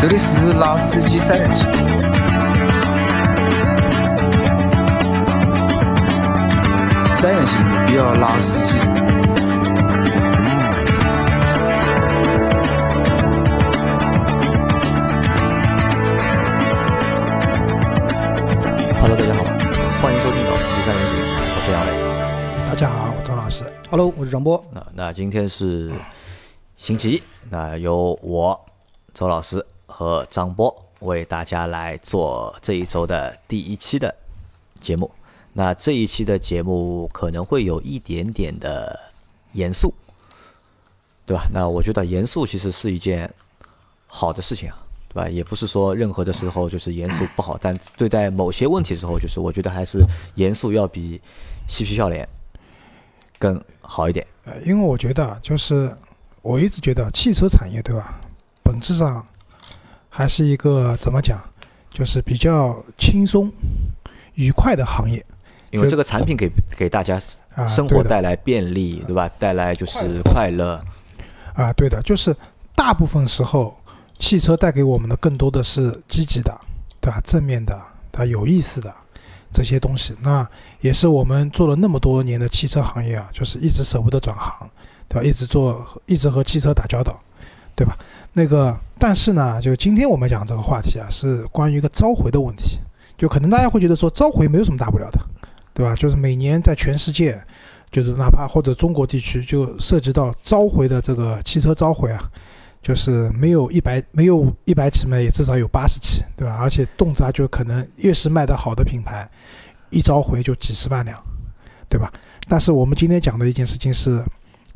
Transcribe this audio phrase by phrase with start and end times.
[0.00, 1.70] 这里是老司机三人行，
[7.14, 8.78] 三人行必有老司机。
[19.02, 19.44] Hello，大家好，
[20.00, 21.14] 欢迎收听老司机三人行，
[21.44, 21.90] 我是杨磊。
[22.70, 23.70] 大家好，我周老师。
[23.90, 24.64] Hello，我是张波。
[24.72, 25.92] 那那今天是
[26.78, 28.58] 星期一，那由我
[29.12, 29.62] 周老师
[30.00, 34.14] 和张波为大家来做这一周的第一期的
[34.80, 35.10] 节目。
[35.52, 38.98] 那这一期的节目可能会有一点点的
[39.52, 39.92] 严肃，
[41.26, 41.46] 对吧？
[41.52, 43.30] 那我觉得严肃其实是一件
[44.06, 44.78] 好的事情啊，
[45.10, 45.28] 对吧？
[45.28, 50.02] 也不是说任何的时候就是严肃不好，但对待某些问题的时候，就是我觉得还是
[50.36, 51.20] 严肃要比
[51.68, 52.26] 嬉皮笑脸
[53.38, 54.26] 更好一点。
[54.46, 55.94] 呃，因为我觉得就是
[56.40, 58.18] 我一直觉得汽车产业对吧，
[58.62, 59.26] 本质上
[60.20, 61.42] 还是一个怎么讲，
[61.88, 63.50] 就是比较轻松、
[64.34, 65.24] 愉快的行业
[65.70, 67.18] 因为这个产品给给大家
[67.54, 67.66] 啊。
[67.66, 69.26] 生活带来便利，对吧？
[69.38, 70.78] 带来就是快乐，
[71.54, 72.36] 啊，对的，就是
[72.74, 73.74] 大部分时候
[74.18, 76.60] 汽车带给我们的更多的是积极的，
[77.00, 77.18] 对吧？
[77.24, 77.80] 正面的，
[78.12, 78.94] 它有意思的
[79.50, 80.14] 这些东西。
[80.20, 80.46] 那
[80.82, 84.68] 也是我们做了那么多年的汽车行业啊，就是一直舍不得转行，
[85.08, 85.26] 对吧？
[85.26, 87.18] 一直做，一直和汽车打交道，
[87.74, 87.96] 对吧？
[88.32, 92.78] 那个，但是呢，就今天我们讲这个话题啊，是关于一个召回的问题。
[93.18, 95.20] 就可能大家会觉得说召回没有什么大不了的，
[95.74, 95.94] 对吧？
[95.94, 97.38] 就是每年在全世界，
[97.90, 102.30] 就是哪怕或者中国地区，就涉及到召回的这个汽车召回啊，
[102.82, 106.56] 就是没有一百没有一百起嘛，也至少有八十起，对吧？
[106.58, 109.28] 而且动辄就可能越是卖得好的品牌，
[109.90, 111.22] 一召回就几十万辆，
[111.90, 112.10] 对吧？
[112.48, 114.24] 但是我们今天讲的一件事情是，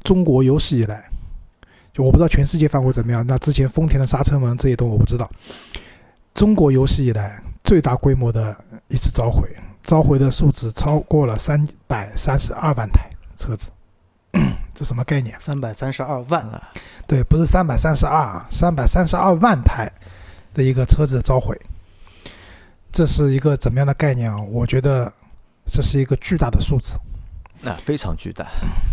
[0.03, 1.03] 中国有史以来，
[1.95, 5.31] 就我不知道全世界范围怎么样，那之前丰田的刹车门这些东西我不知道，
[6.35, 8.55] 中国有史以来最大规模的
[8.89, 9.49] 一次召回，
[9.85, 13.71] 召回的数字超过了三百三十二万台车子，
[14.75, 15.37] 这什么概念？
[15.39, 16.45] 三百三十二万，
[17.07, 19.89] 对，不是三百三十二，三百三十二万台
[20.53, 21.57] 的一个车子召回，
[22.91, 24.37] 这是一个怎么样的概念啊？
[24.51, 25.13] 我觉得
[25.65, 26.99] 这是一个巨大的数字。
[27.61, 28.47] 那非常巨大。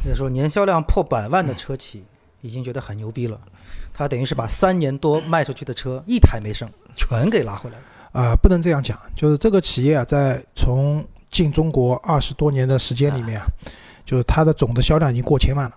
[0.06, 2.06] 那时候年销量破百万的车企
[2.41, 3.40] 已经觉得很牛逼了。
[3.94, 7.84] 他等于是把三年多卖出去的车一台没剩，全给拉回来了。
[8.12, 13.47] 啊、不能这样讲，就是这个企业啊，在从进中国二十多年的时间里面啊，
[14.06, 15.75] 就是它的总的销量已经过千万了，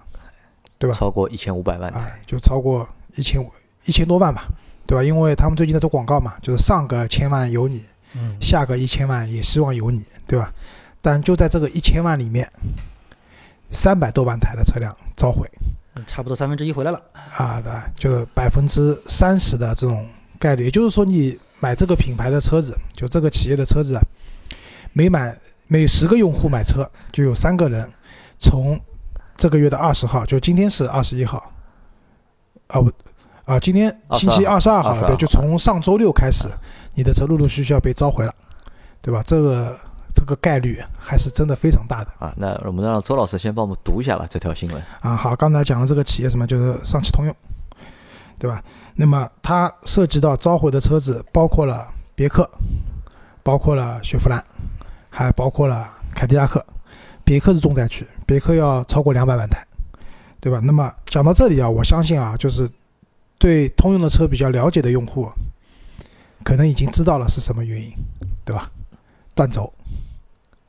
[0.78, 0.96] 对吧？
[0.96, 3.48] 超过一千五百万啊台，，就超过一千五
[3.84, 4.48] 一千多万吧，
[4.84, 5.04] 对吧？
[5.04, 10.52] 因为他们最近在做广告嘛，就是上个千万有你，嗯，下个一千万也希望有你，对吧？
[11.00, 12.50] 但就在这个一千万里面，
[13.70, 15.48] 三百多万台的车辆召回
[16.06, 17.00] 差不多三分之一回来了。
[17.36, 20.06] 啊，对，就是百分之三十的这种
[20.38, 20.64] 概率。
[20.64, 24.02] 也就是说，你买这个品牌的车子，就这个企业的车子啊，
[24.92, 25.38] 每买
[25.68, 27.90] 每十个用户买车，就有三个人
[28.38, 28.78] 从
[29.36, 31.52] 这个月的二十号，就今天是二十一号，
[32.66, 32.90] 啊不
[33.44, 36.48] 啊，今天星期二十二号，22对，就从上周六开始，
[36.94, 38.34] 你的车陆陆续续要被召回了，
[39.00, 39.22] 对吧？
[39.26, 39.78] 这个
[40.14, 42.32] 这个概率还是真的非常大的啊。
[42.36, 44.82] 那我们让周老师先帮我们读一下吧，这条新闻。
[45.00, 45.16] 啊。
[45.16, 47.34] 好，刚才讲的这个企业什么，就是上汽通用，
[48.38, 48.62] 对吧？
[48.94, 52.48] 那么它涉及到召回的车子，包括了别克，
[53.42, 54.42] 包括了雪佛兰，
[55.10, 56.64] 还包括了凯迪拉克。
[57.24, 59.66] 别克是重灾区，别克要超过两百万台，
[60.40, 60.60] 对吧？
[60.62, 62.70] 那么讲到这里啊，我相信啊，就是
[63.38, 65.32] 对通用的车比较了解的用户，
[66.44, 67.90] 可能已经知道了是什么原因，
[68.44, 68.70] 对吧？
[69.34, 69.72] 断轴，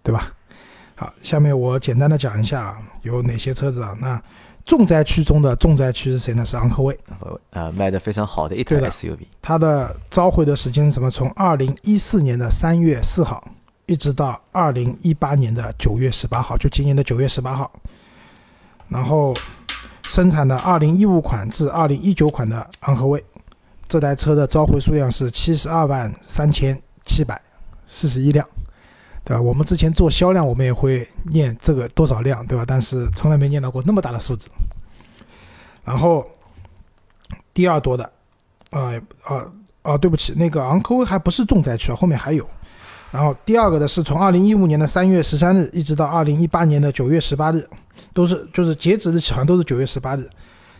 [0.05, 0.31] 对吧？
[0.93, 3.97] 好，下面我简单的讲一下啊，有哪些车子啊？
[3.99, 4.21] 那
[4.65, 6.45] 重灾区中的重灾区是谁呢？
[6.45, 6.97] 是昂科威，
[7.49, 11.09] 啊，卖的非常好的一台 SUV，它的召回的时间是什么？
[11.09, 13.43] 从二零一四年的三月四号，
[13.87, 17.71] 一直到二零一八年的九月十八号，就今年的九月十八号。
[18.87, 19.33] 然后
[20.03, 23.21] 生产的二零一五款至二零一九款的昂科威，
[23.87, 27.41] 这台车的召回数量是七十二万三千七百
[27.85, 28.47] 四十一辆，
[29.25, 29.41] 对吧？
[29.41, 32.63] 我们之前做销量，我们也会念这个多少辆，对吧？
[32.65, 34.49] 但是从来没念到过那么大的数字。
[35.83, 36.25] 然后
[37.53, 38.09] 第二多的，
[38.69, 39.51] 呃呃
[39.81, 42.47] 哦，对不起，那个昂科威还不是重灾区啊，后面还有。
[43.11, 47.67] 然后第二个的是从二零一五年的三月十三日一直到二零一八年的九月十八日，
[48.13, 50.29] 都是就是截止日期好像都是九月十八日，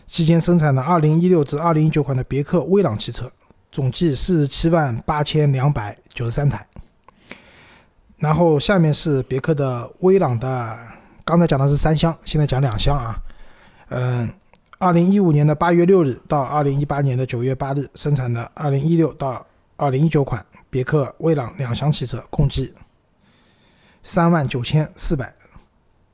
[0.06, 3.30] 期间生产的二零一六至二零一九款的别克威朗汽车，
[3.72, 6.66] 总计四十七万八千两百九十三台。
[8.18, 10.78] 然后下面是别克的威朗的，
[11.24, 13.14] 刚才讲的是三厢，现在讲两厢啊，
[13.90, 14.32] 嗯，
[14.78, 19.44] 二零一五年的八月六日到二零一八年的九月八日生产的二零一六到
[19.76, 22.72] 二零一九款别克威朗两厢汽车，共计
[24.02, 25.32] 三万九千四百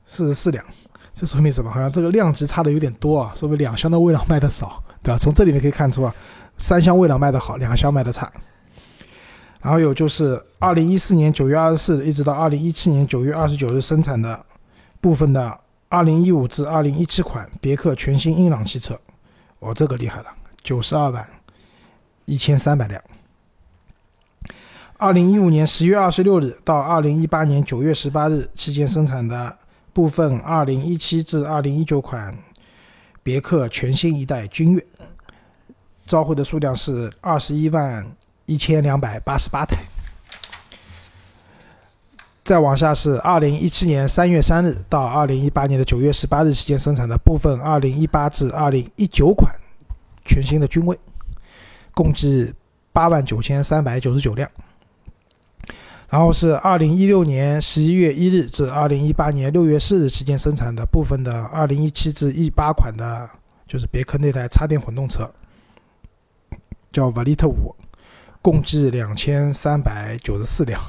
[0.05, 0.63] 四十四辆。
[1.13, 1.71] 这说明什么？
[1.71, 5.17] 好像这个量级差的有点多啊，说明两厢的威朗卖的少，对吧？
[5.17, 6.13] 从这里面可以看出啊，
[6.57, 8.29] 三厢威朗卖的好，两厢卖的差。
[9.63, 14.45] 然后有就是二零一四年九月二十四日一直到二零一七年九月二十九日生产的
[15.01, 18.99] 部分的二零一五至二零一七款别克全新英朗汽车，
[19.59, 20.27] 哦，这个厉害了，
[20.61, 21.27] 九十二万
[22.25, 23.01] 一千三百辆。
[24.97, 29.57] 二零一五年十月二十六日到二零一八年九月十八日期间生产的。
[29.93, 32.35] 部分二零一七至二零一九款
[33.21, 34.83] 别克全新一代君越，
[36.07, 38.03] 召回的数量是二十一万
[38.45, 39.77] 一千两百八十八台。
[42.43, 49.55] 再往下是二零一七年三月三日到二零一八年的九月十八日期间生产的部分二零一八至二零一九款
[50.25, 50.99] 全新的君威，
[51.93, 52.53] 共计
[52.91, 54.49] 八万九千三百九十九辆。
[56.09, 63.27] 然后是二零一六年十一月一日至二零一八年六月四日期间生产的部分的二零一七至一八款的，
[63.65, 65.27] 就是别克那台插电混动车，
[66.91, 67.73] 叫瓦利特五，
[68.43, 70.79] 共计两千三百九十四辆。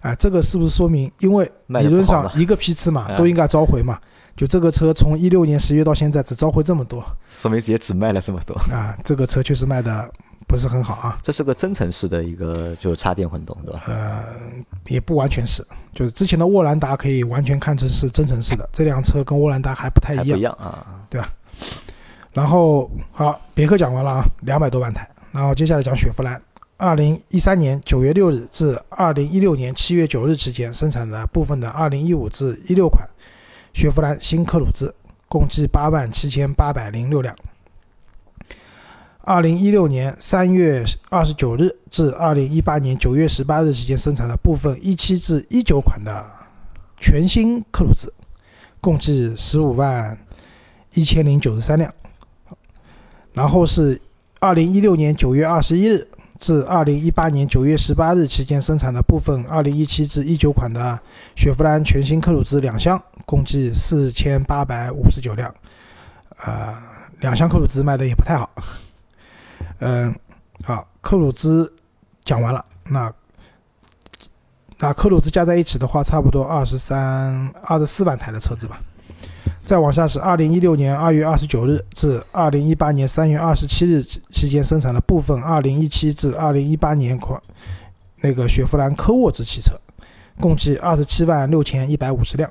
[0.00, 3.98] 哎，这个是不是说明，因为理论上一个批次嘛，都应该召回嘛？
[4.34, 8.96] 就这个车从一六年十月到现在只召回这么多，说明也只卖了这么多啊。
[9.04, 10.10] 这个车确实卖的。
[10.48, 13.82] 不是很好啊，这是个增程式的一个，就是插电混动，对吧？
[13.88, 14.22] 呃，
[14.86, 21.28] 也不完全是，就是之前的沃兰达可以完全看成是增程式的，这辆车跟沃兰达还不太一样，不一样啊，对吧？
[22.32, 26.40] 然后好，别克讲完了啊，两百多万台，然后接下来讲雪佛兰，
[26.78, 33.08] 二零一三年九月六日至二零一六年七月九日期间生产的部分的二零一五至一六款
[33.72, 34.94] 雪佛兰新克鲁兹，
[35.26, 37.34] 共计八万七千八百零六辆。
[39.22, 46.26] 二零一六年三月二十九日至二零一八年九月十八日期间生产的部分一七至一九款的
[46.98, 48.12] 全新克鲁兹，
[48.82, 50.18] 共计十五万
[50.92, 51.90] 一千零九十三辆。
[53.32, 53.98] 然后是
[54.40, 56.06] 二零一六年九月二十一日
[56.38, 60.98] 至二零一八年九月十八日期间生产的部分二零一七至一九款的
[61.34, 65.52] 雪佛兰全新克鲁兹两厢，共计四千八百五十九辆。
[66.44, 66.74] 呃，
[67.20, 68.50] 两厢克鲁兹卖的也不太好。
[69.78, 70.14] 嗯，
[70.62, 71.72] 好，克鲁兹
[72.24, 73.12] 讲完了，那
[74.78, 78.78] 那克鲁兹加在一起的话，差不多二十三、二十四万台的车子吧。
[79.66, 87.42] 再往下是二零一六年二月二十九日至二零一八年三月二十七日期间生产的部分二零一七至二零一八年款
[88.20, 89.72] 那个雪佛兰科沃兹汽车，
[90.40, 92.48] 共计二十七万六千一百五十辆。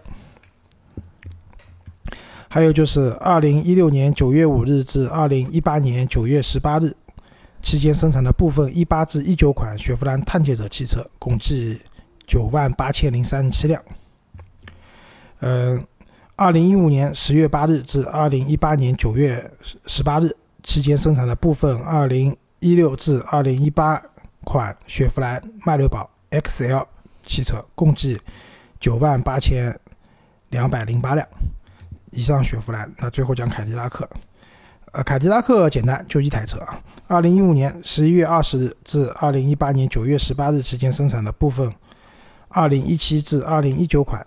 [2.50, 6.94] 还有就是二零一六年九月五日至二零一八年九月十八日。
[7.62, 11.82] 期间生产的部分一八至一九款雪佛兰探界者汽车，共计
[12.28, 13.82] 九万八千零三十七辆。
[15.40, 15.84] 嗯，
[16.38, 19.50] 二零一五年十月八日至二零一八年九月
[19.86, 20.30] 十八日
[20.64, 24.02] 期间生产的部分二零一六至二零一八
[24.44, 26.86] 款雪佛兰迈锐宝 XL
[27.26, 28.20] 汽车，共计
[28.82, 29.74] 九万八千
[30.50, 31.26] 两百零八辆。
[32.12, 34.08] 以上雪佛兰，那最后讲凯迪拉克。
[34.92, 36.78] 呃，凯迪拉克简单就一台车啊。
[37.08, 41.74] 二零一五年十一月二十日至二零一八年九月十八日期间生产的部分，
[42.50, 44.26] 二零一七至二零一九款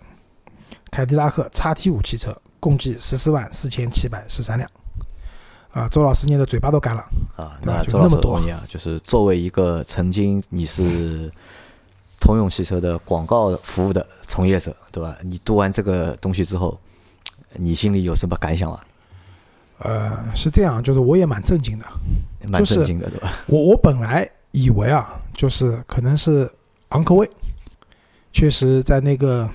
[0.91, 4.69] 凯迪拉克 XT 五汽车，共计十四万四千七百十三辆。
[5.71, 7.01] 啊，周老师念的嘴巴都干了
[7.35, 7.57] 啊。
[7.61, 11.31] 那周老师问你啊，就是作为一个曾经你是
[12.19, 15.15] 通用汽车的广告服务的从业者，对吧？
[15.21, 16.79] 你读完这个东西之后，
[17.53, 18.83] 你心里有什么感想啊？
[19.77, 21.85] 呃，是这样，就是我也蛮震惊的，
[22.49, 23.31] 蛮震惊的，对吧？
[23.47, 26.51] 我我本来以为啊，就是可能是
[26.89, 27.29] 昂科威，
[28.33, 29.47] 确实在那个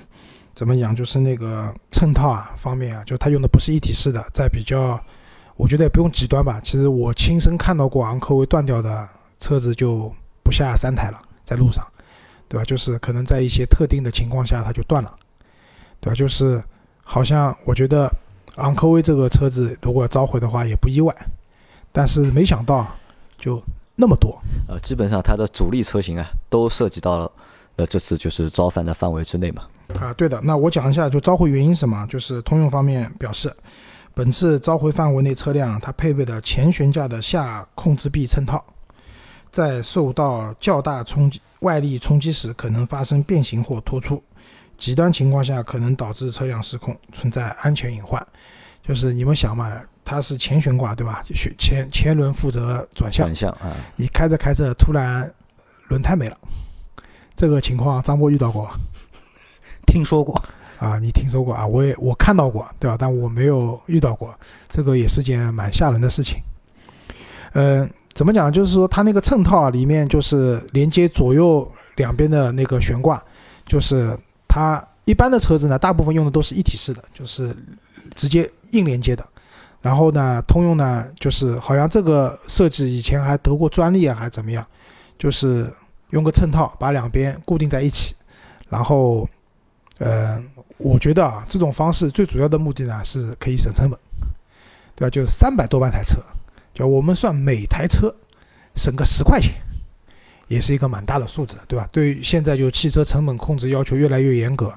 [0.54, 4.98] 怎么讲，就是那个衬套啊方面啊，就它用的不是一体式的，在比较，
[5.56, 6.60] 我觉得也不用极端吧。
[6.62, 9.08] 其实我亲身看到过昂科威断掉的
[9.38, 11.86] 车子就不下三台了，在路上，
[12.48, 12.64] 对吧？
[12.64, 15.12] 就是可能在一些特定的情况下它就断了，
[16.00, 16.14] 对吧？
[16.14, 16.62] 就是
[17.02, 18.10] 好像我觉得。
[18.58, 21.12] 昂科威这个车子如果召回的话也不意外，
[21.90, 22.86] 但是没想到
[23.36, 23.60] 就
[23.96, 24.40] 那么多。
[24.68, 27.32] 呃，基本上它的主力车型啊都涉及到了，
[27.74, 29.64] 呃，这次就是召返的范围之内嘛。
[30.00, 30.40] 啊，对的。
[30.42, 32.06] 那我讲一下就召回原因什么？
[32.06, 33.54] 就是通用方面表示，
[34.14, 38.64] 本次召回范围内车辆它配备的前悬架的下控制臂衬套，
[39.50, 44.22] 在受到较大冲击外力冲击时可能发生变形或脱出。
[44.76, 48.24] 极端情况下可能导致车辆失控，存在安全隐患。
[48.82, 51.22] 就是你们想嘛，它是前悬挂对吧？
[51.26, 55.32] 前前前轮负责转向转，向啊，你开着开着突然
[55.88, 56.36] 轮胎没了，
[57.34, 58.68] 这个情况张波遇到过
[59.94, 60.34] 听说过，
[60.80, 60.98] 啊？
[60.98, 61.64] 你听说过啊？
[61.64, 62.96] 我也我看到过对吧？
[62.98, 64.34] 但我没有遇到过，
[64.68, 66.38] 这个也是件蛮吓人的事情。
[67.52, 68.52] 嗯、怎么讲？
[68.52, 73.22] 就是说它那个衬套啊，里面就是连接左右两边的那个悬挂，
[73.64, 77.54] 就是它一般的车子呢，大部分用的都是一体式的，就是
[78.16, 79.24] 直接硬连接的。
[79.80, 84.66] 然后呢，通用呢，就是好像这个设计以前还得过专利啊，还是怎么样？
[85.16, 85.72] 就是
[86.10, 88.16] 用个衬套把两边固定在一起，
[88.68, 89.28] 然后，
[89.98, 90.42] 呃，
[90.76, 93.98] 我觉得啊，这种方式最主要的目的呢，是可以省成本，
[94.96, 95.10] 对吧？
[95.10, 96.16] 就是三百多万台车，
[96.72, 98.14] 就我们算每台车
[98.74, 99.52] 省个十块钱，
[100.48, 101.88] 也是一个蛮大的数字，对吧？
[101.92, 104.72] 对于现在就汽车成本控制要求越来越严格，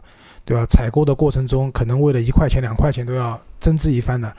[0.45, 0.65] 对吧？
[0.67, 4.31] 采购的过程中，可能为了一块钱两块钱都要争执一番的，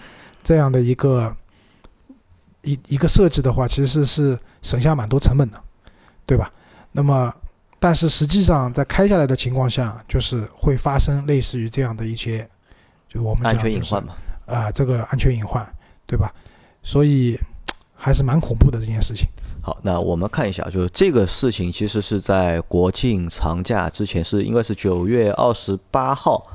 [0.44, 1.34] 这样的一个
[2.62, 5.60] 一一个设计的话，其实是省下蛮多成本的，
[6.24, 6.52] 对吧？
[6.92, 7.34] 那么，
[7.78, 12.38] 但是实际上在开下来的情况下，就是会发生类似于这样的一些，
[13.08, 14.14] 就是我们讲安全隐患嘛。
[14.46, 15.62] 啊、这个安全隐患，
[16.06, 16.32] 对吧？
[16.82, 17.38] 所以
[17.94, 19.28] 还是蛮恐怖的这件事情。
[19.60, 26.46] 好，那我们看一下，就是这个事情其实是在国庆长假之前，是应该是九月二十八号，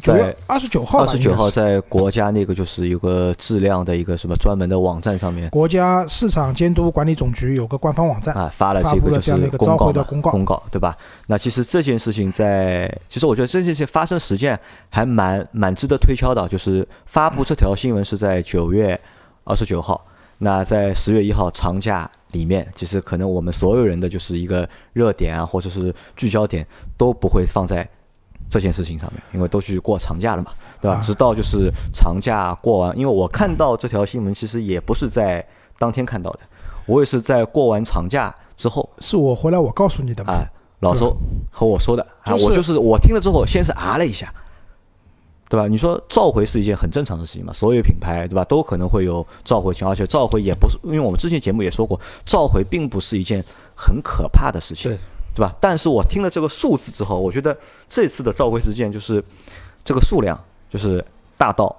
[0.00, 10.96] 九月在二十九号吧，二十九号在国家那个就是有个质量的一个什么专门的网站上面国家市场监督管理总局有个官方网站，啊发了这个就是公告的公告公告对吧？
[11.26, 14.58] 那其实这件事情在，其实我觉得这件事情发生时间
[14.88, 18.98] 还蛮蛮值得推敲的，就是发布这条新闻是在九月
[19.44, 20.04] 二十九号，
[20.38, 27.86] 那在十月一号长假里面，其实可能我们所有人的就是一个热点啊，或者是聚焦点都不会放在
[28.52, 30.96] 这件事情上面，因为都去过长假了嘛，对吧？
[30.96, 35.42] 啊直到就是长假过完，因为我看到这条新闻，其实也不是在
[35.78, 36.40] 当天看到的，
[36.84, 40.34] 我也是在过完长假之后是我回来我告诉你的嘛。
[40.34, 40.44] 啊，
[40.80, 41.16] 老周
[41.50, 44.30] 和我说的啊，就是我就是我听了之后，先是啊了一下，
[45.48, 45.66] 对吧？
[45.66, 53.42] 你说召回是一件很正常的事情嘛，所有品牌对吧都可能会有召回情况，而且召回也不是，因为我们之前节目也说过，召回并不是一件
[53.74, 54.98] 很可怕的事情，对
[55.34, 55.54] 对吧？
[55.60, 57.56] 但是我听了这个数字之后，我觉得
[57.88, 59.22] 这次的召回事件就是
[59.84, 61.04] 这个数量就是
[61.36, 61.74] 大到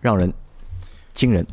[0.00, 0.32] 让人
[1.12, 1.46] 惊人。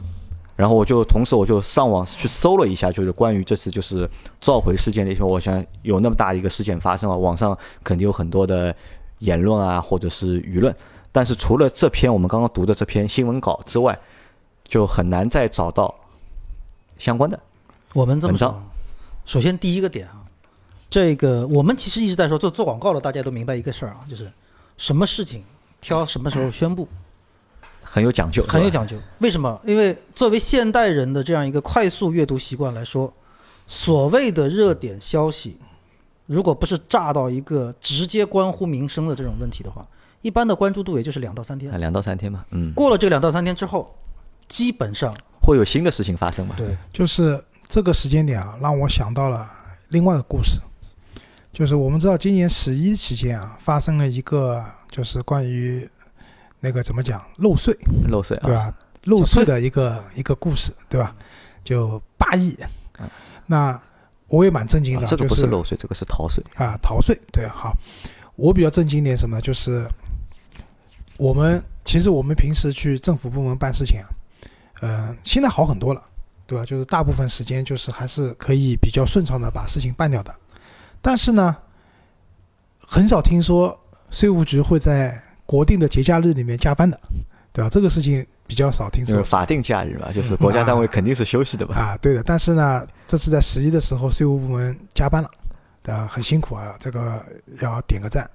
[0.57, 4.07] 然后我就同时我就上网去搜了一下，就是关于这次就是
[4.39, 8.75] 召回事件的一些，我想有那么大一个事件发生啊，网上肯定有很多的
[9.19, 10.75] 言论啊，或者是舆论。
[11.11, 13.97] 但是除了这篇我们刚刚读的这篇新闻稿之外，
[14.63, 15.95] 就很难再找到
[16.99, 17.39] 相关的。
[17.93, 18.63] 我们这么文章说，
[19.25, 20.20] 首先第一个点啊，
[20.91, 24.29] 这个我们其实一直在说做做广告的，大家都明白一个事儿啊，就是
[24.75, 25.41] 什么事情
[25.79, 26.85] 挑什么时候宣布，
[27.81, 28.97] 很有讲究，很有讲究。
[29.19, 29.57] 为什么？
[29.65, 33.11] 因为作为现代人的这样一个快速阅读习惯来说，
[33.65, 35.57] 所谓的热点消息，
[36.25, 39.87] 如果不是炸到一个直接关乎民生的这种问题的话，
[40.21, 41.77] 一般的关注度也就是两到三天啊，。
[41.77, 43.95] 两到三天嘛，嗯，过了这两到三天之后，
[44.49, 46.55] 基本上会有新的事情发生嘛？
[46.57, 49.49] 对就是这个时间点啊，让我想到了
[49.87, 50.59] 另外一个故事，
[51.53, 55.87] 就是我们知道今年十一期间啊，发生了一个就是关于
[56.59, 57.77] 那个怎么讲漏税，
[58.09, 58.73] 漏税啊，对吧？
[59.05, 61.13] 漏税的一个一个故事，对吧？
[61.63, 62.57] 就八亿
[62.99, 63.09] 嗯，
[63.45, 63.79] 那
[64.27, 66.43] 我也蛮震惊的，啊这个不就是漏税，这个是逃税。
[66.55, 67.75] 啊，逃税，对，好，
[68.35, 69.41] 我比较震惊点什么呢？
[69.41, 69.85] 就是
[71.17, 74.07] 我们其实我们平时去政府部门办事情啊，
[74.81, 76.03] 呃，现在好很多了，
[76.47, 76.65] 对吧？
[76.65, 80.33] 就是大部分时间就是还是可以比较顺畅的把事情办掉的，
[81.01, 81.55] 但是呢，
[82.79, 83.77] 很少听说
[84.09, 86.99] 税务局会在国定的节假日里面加班的，
[87.51, 87.69] 对吧？
[87.69, 91.75] 这个事情比较少听说法定假日嘛，就是国家单位肯定是休息的嘛。
[91.75, 92.23] 啊，对的。
[92.23, 95.29] 但是呢，这次在十一的时候，税务部门加班了，
[95.83, 96.07] 对吧？
[96.07, 97.25] 很辛苦啊，这个
[97.61, 98.29] 要点个赞。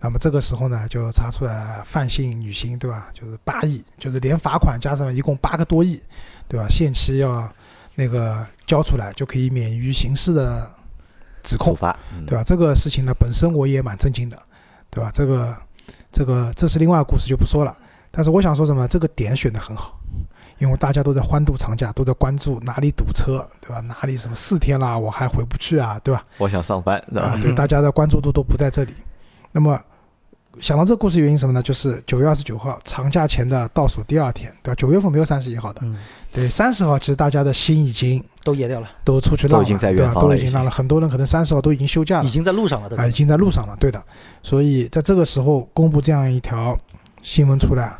[0.00, 3.08] 那么这个时候呢，就查出来范姓女星，对吧？
[3.12, 6.00] 就是八亿，就是连罚款加上一共八个多亿，
[6.46, 6.68] 对吧？
[6.68, 7.48] 限期要
[7.96, 10.70] 那个交出来，就可以免于刑事的
[11.42, 11.74] 指控
[12.26, 12.42] 对吧？
[12.44, 14.38] 这个事情呢，本身我也蛮震惊的，
[14.90, 15.10] 对吧？
[15.12, 15.56] 这个
[16.10, 17.76] 这个这是另外一个故事，就不说了。
[18.10, 19.98] 但是我想说什么，这个点选的很好，
[20.58, 23.80] 因为大家都在欢度长假，都在关注哪里堵车，对吧？
[23.80, 26.24] 哪里什么四天啦，我还回不去啊，对吧？
[26.38, 27.28] 我想上班，对吧？
[27.28, 28.94] 啊，对，大家的关注度都不在这里。
[29.52, 29.80] 那么
[30.60, 31.62] 想到这个故事原因什么呢？
[31.62, 34.74] 就是九月二十九号长假前的倒数第二天，对吧？
[34.74, 35.96] 九月份没有三十一号的，嗯
[36.32, 39.92] 对，三十号其实大家的心已经都野掉了，都出去浪了，都已经在？
[39.92, 42.30] 远方了都已经浪了，很多人可能三十号都已经休假了已。
[42.30, 43.12] 经在路上了，对吧啊，已？
[43.12, 44.02] 经在路上了，对的。
[44.42, 46.76] 所以在这个时候公布这样一条
[47.22, 47.96] 新闻出来，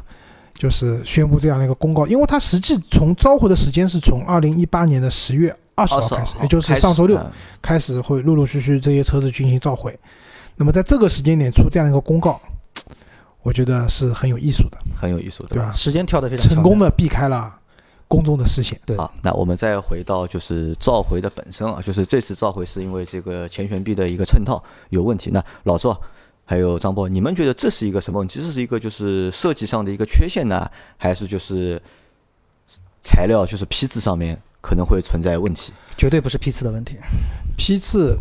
[0.57, 7.31] 就是宣布这样的一个公告，因为它实际从召回的时间是从二零一八年的十月二十号开始，也就是上周六嗯
[7.63, 9.97] 开始会陆陆续续这些车子进行召回。
[10.59, 12.41] 那么在这个时间点出这样一个公告，
[13.43, 15.73] 我觉得是很有艺术的，很有艺术的，对吧？
[15.73, 17.57] 时间跳得非常的成功的避开了
[18.09, 18.79] 公众的视线。
[18.85, 25.31] 对好，那我们再回到就是召回的本身啊，就是这次召回是因为这个前悬臂的一个衬套有问题。
[25.33, 25.99] 那老赵
[26.45, 28.41] 还有张波，你们觉得这是一个什么问题？
[28.41, 31.81] 这是一个就是设计上的一个缺陷呢，还是就是
[33.01, 35.73] 材料就是批次上面可能会存在问题？
[35.97, 36.97] 绝对不是批次的问题，
[37.57, 38.17] 批次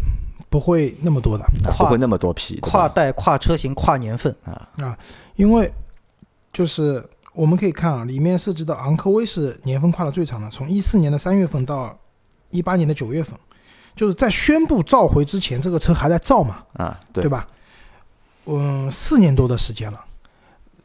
[0.50, 4.36] 不会那么多的，啊不跨会那么多批，跨代、跨车型、跨年份。
[4.46, 4.70] 啊。
[4.82, 4.98] 啊，
[5.36, 5.72] 因为
[6.54, 11.98] 就是我们可以看啊，里面涉及到昂科威是年份跨的最长的，从一四年的三月份到
[12.52, 13.38] 一八年的九月份，
[13.96, 17.24] 就是在宣布召回之前，这个车还在造嘛，啊，对。
[17.24, 17.48] 对吧？
[18.46, 20.06] 嗯，四年多的时间了，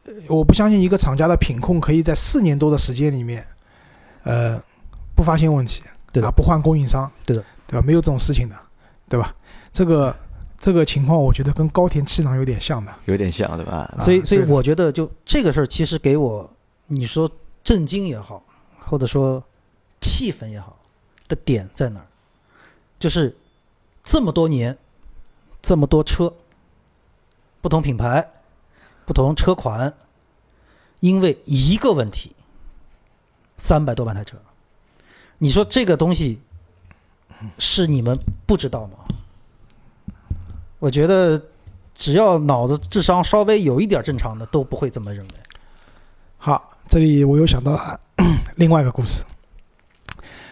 [0.07, 3.47] 呃我不相信一个厂家的品控可以在四年多的时间里面，
[4.25, 4.61] 呃，
[5.14, 7.87] 不发现问题，对吧啊，不换供应商，对的，对吧？
[7.87, 8.57] 没有这种事情的，
[9.09, 9.33] 对吧？
[9.73, 10.14] 这个
[10.59, 13.91] 这个情况，我觉得跟高田气囊有点像的，有点像，对吧？
[13.99, 16.49] 啊所以，所以我觉得就这个事儿，其实给我
[16.87, 17.31] 你说
[17.64, 18.45] 震惊也好，
[18.79, 19.43] 或者说
[20.00, 20.76] 气愤也好
[21.26, 22.07] 的点在哪儿？
[23.00, 23.35] 就是
[24.02, 24.76] 这么多年，
[25.62, 26.33] 这么多车，
[27.61, 28.31] 不同品牌、
[29.07, 29.93] 不同车款，
[31.00, 32.37] 因为一个问题，
[33.57, 34.37] 三百多万台车，
[35.38, 36.41] 你说这个东西
[37.59, 38.99] 是你们不知道吗？
[40.83, 41.41] 我觉得
[41.95, 45.31] 只要脑子智商稍微有一点正常的，都不会这么认为。
[46.39, 48.01] 好，这里我又想到了
[48.57, 49.23] 另外一个故事。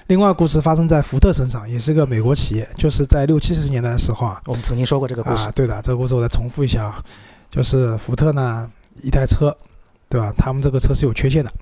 [0.06, 7.04] 另外故事发生在福特身上，也是个美国企业，就是在六七十年代的时候啊，我们曾经说过这个故事，啊，对的，这个故事我再重复一下啊，
[7.50, 8.70] 就是福特呢
[9.02, 9.56] 一台车，
[10.08, 10.32] 对吧？
[10.38, 11.52] 他们这个车是有缺陷的，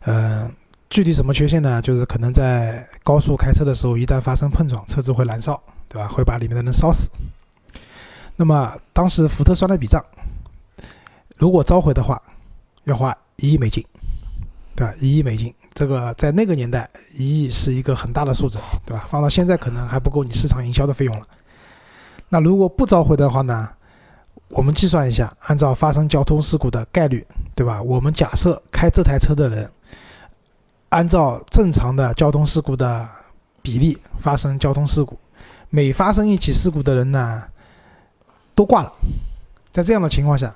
[0.00, 0.50] 呃，
[0.90, 1.80] 具体什么缺陷呢？
[1.80, 6.06] 就是可能在高速开车的时候，一旦发生碰撞，车子会燃烧，对吧？
[6.06, 7.08] 会把里面的人烧死。
[8.38, 10.02] 那么当时福特算了一笔账，
[11.36, 12.22] 如果召回的话，
[12.84, 13.84] 要花一亿美金，
[14.76, 14.94] 对吧？
[15.00, 19.04] 一亿美金，这个在那个年代，一亿是一个很大的数字，对吧？
[19.10, 21.26] 放到现在可能还不够你市场营销的费用了。
[22.28, 23.68] 那如果不召回的话呢？
[24.50, 27.82] 我们计算一下，按照发生交通事故的概率，对吧？
[27.82, 29.70] 我们假设开这台车的人，
[30.88, 33.06] 按照正常的交通事故的
[33.60, 35.18] 比例发生交通事故，
[35.68, 37.42] 每发生一起事故的人呢，
[38.58, 38.92] 都挂了。
[39.70, 40.52] 在这样的情况下，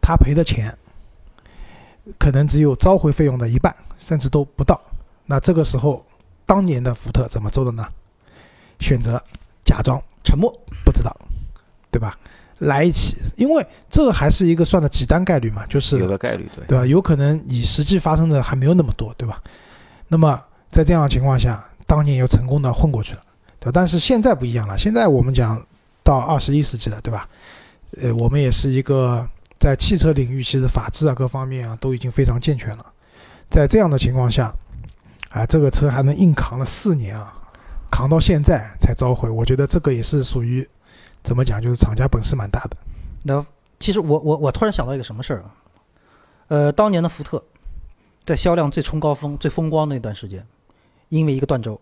[0.00, 0.72] 他赔的钱
[2.16, 4.80] 可能只有召回费用的一半，甚至都不到。
[5.26, 6.06] 那这个时候，
[6.46, 7.84] 当年的福特怎么做的呢？
[8.78, 9.20] 选择
[9.64, 10.48] 假装沉默。
[10.84, 11.12] 不知道，
[11.90, 12.16] 对吧？
[12.58, 16.64] 来一起，因为这个还是一个算的几单概率嘛，就是有个概率，对。
[16.66, 16.86] 对吧？
[16.86, 19.42] 有可能你实际发生的还没有那么多，对吧？
[20.06, 23.22] 那么在这样的情况下，当年又成功的混过去了，
[23.58, 23.72] 对吧？
[23.74, 25.60] 但是现在不一样了，现在我们讲
[26.02, 27.28] 到二十一世纪了，对吧？
[28.00, 32.86] 呃，我们也是一个在汽车领域，其实法制啊各方面啊都已经非常健全了。
[33.48, 34.54] 在这样的情况下，
[35.30, 37.34] 啊，这个车还能硬扛了四年啊，
[37.90, 40.66] 扛到现在才召回，我觉得这个也是属于
[41.22, 42.76] 怎么讲，就是厂家本事蛮大的。
[43.24, 43.44] 那
[43.78, 45.54] 其实我我我突然想到一个什么事儿啊？
[46.48, 47.42] 呃，当年的福特
[48.24, 50.46] 在销量最冲高峰、最风光那段时间，
[51.08, 51.80] 因为一个断轴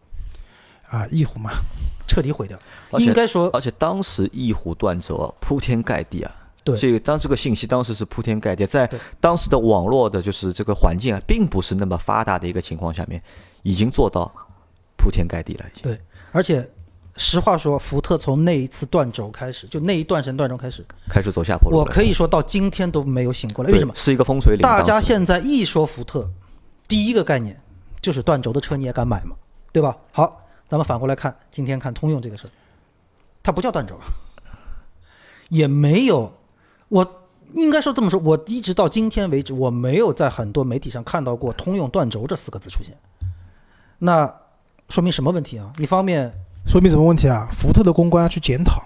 [0.90, 1.50] 啊，翼虎嘛，
[2.08, 2.58] 彻底毁掉。
[2.98, 6.32] 应该说，而且当时翼虎断轴啊铺天盖地啊，
[6.64, 13.22] 对这个当这个信息当时是铺天盖地，在当时的网络的就是这个环境啊，并不是那么发达的一个情况下面，
[13.62, 14.32] 已经做到
[14.96, 15.82] 铺天盖地了，已经。
[15.82, 16.00] 对，
[16.32, 16.66] 而且
[17.16, 21.78] 实话说，福特从那一次断轴开始，就那一段时间断轴开始，开始走下坡路。
[21.78, 23.70] 我可以说到今天都没有醒过来。
[23.70, 23.92] 为什么？
[23.94, 24.62] 是一个风水岭。
[24.62, 26.30] 大家现在一说福特，
[26.88, 27.60] 第一个概念
[28.00, 29.36] 就是断轴的车你也敢买吗？
[29.70, 29.96] 对吧？
[30.12, 32.50] 好，咱们反过来看，今天看通用这个事儿，
[33.42, 34.04] 它不叫断轴啊，
[35.48, 36.32] 也没有，
[36.88, 37.22] 我
[37.54, 42.94] 应该说这么说，我一直到今天为止，我没有在很多媒体上看到过“通用断轴”这四个字出现。
[43.98, 44.32] 那
[44.90, 45.72] 说明什么问题啊？
[45.78, 46.30] 一方面，
[46.66, 47.48] 说明什么问题啊？
[47.50, 48.82] 福特的公关要去检讨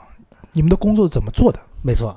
[0.53, 1.59] 你们的工作怎么做的。
[1.83, 2.17] 没错，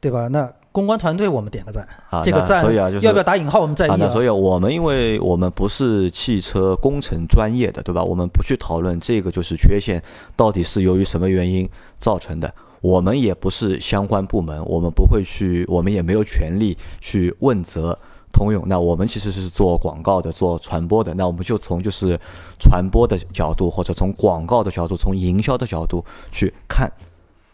[0.00, 0.28] 对吧？
[0.28, 3.60] 那公关团队我们点个赞，啊，这个赞所以啊，就是要不要打引号？
[3.60, 4.24] 我们在意啊，那啊所。
[4.24, 8.02] 以我们因为我们不是汽车工程专业的，对吧？
[8.02, 10.02] 我们不去讨论这个就是缺陷
[10.34, 12.52] 到底是由于什么原因造成的。
[12.80, 17.96] 我们也不是相关部门，我们不会去，我们也没有权利去问责
[18.32, 18.64] 通用。
[18.66, 21.14] 那我们其实是做广告的，做传播的。
[21.14, 22.18] 那我们就从就是
[22.58, 26.90] 传播的角度，或者从广告的角度，从营销的角度去看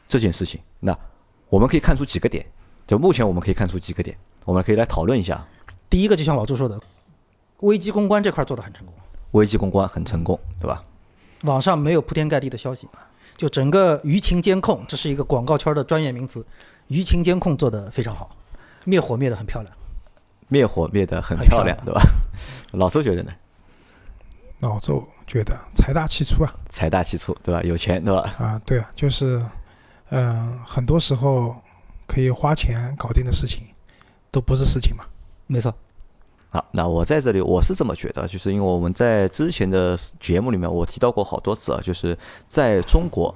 [0.07, 0.61] 这件事情。
[0.81, 0.97] 那
[1.51, 2.47] 我们可以看出几个点，
[2.89, 5.47] 就目前我们可以看出几个点，我们可以来讨论一下。
[5.91, 6.81] 第一个就像老周说的，
[7.61, 8.95] 危机公关这块做得很成功，
[9.33, 10.83] 危机公关很成功，对吧？
[11.43, 12.89] 网上没有铺天盖地的消息，
[13.37, 16.45] 就整个舆情监控，这是一个广告圈的专业名词，
[16.89, 18.35] 舆情监控做得非常好，
[18.87, 19.71] 灭火灭得很漂亮。
[20.49, 22.01] 灭火灭得很很漂亮，漂亮对吧？
[22.73, 23.31] 老周觉得呢？
[24.61, 27.63] 老周觉得财大气粗啊财大气粗，对吧？
[27.63, 28.35] 有钱，对吧？
[28.39, 29.45] 啊，对啊，就是
[30.09, 31.55] 嗯、很多时候
[32.09, 33.63] 可以花钱搞定的事情，
[34.33, 35.05] 都不是事情嘛。
[35.47, 35.73] 没错，
[36.51, 42.19] 好，那我在这里我是这么觉得，就是因为我们在之前的节目里面我提到过好多次啊，就是
[42.49, 43.35] 在中国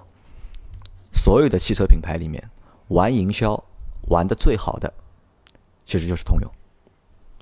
[1.12, 2.42] 所有的汽车品牌里面，
[2.88, 3.62] 玩营销
[4.08, 4.92] 玩的最好的，
[5.84, 6.50] 其实就是通用。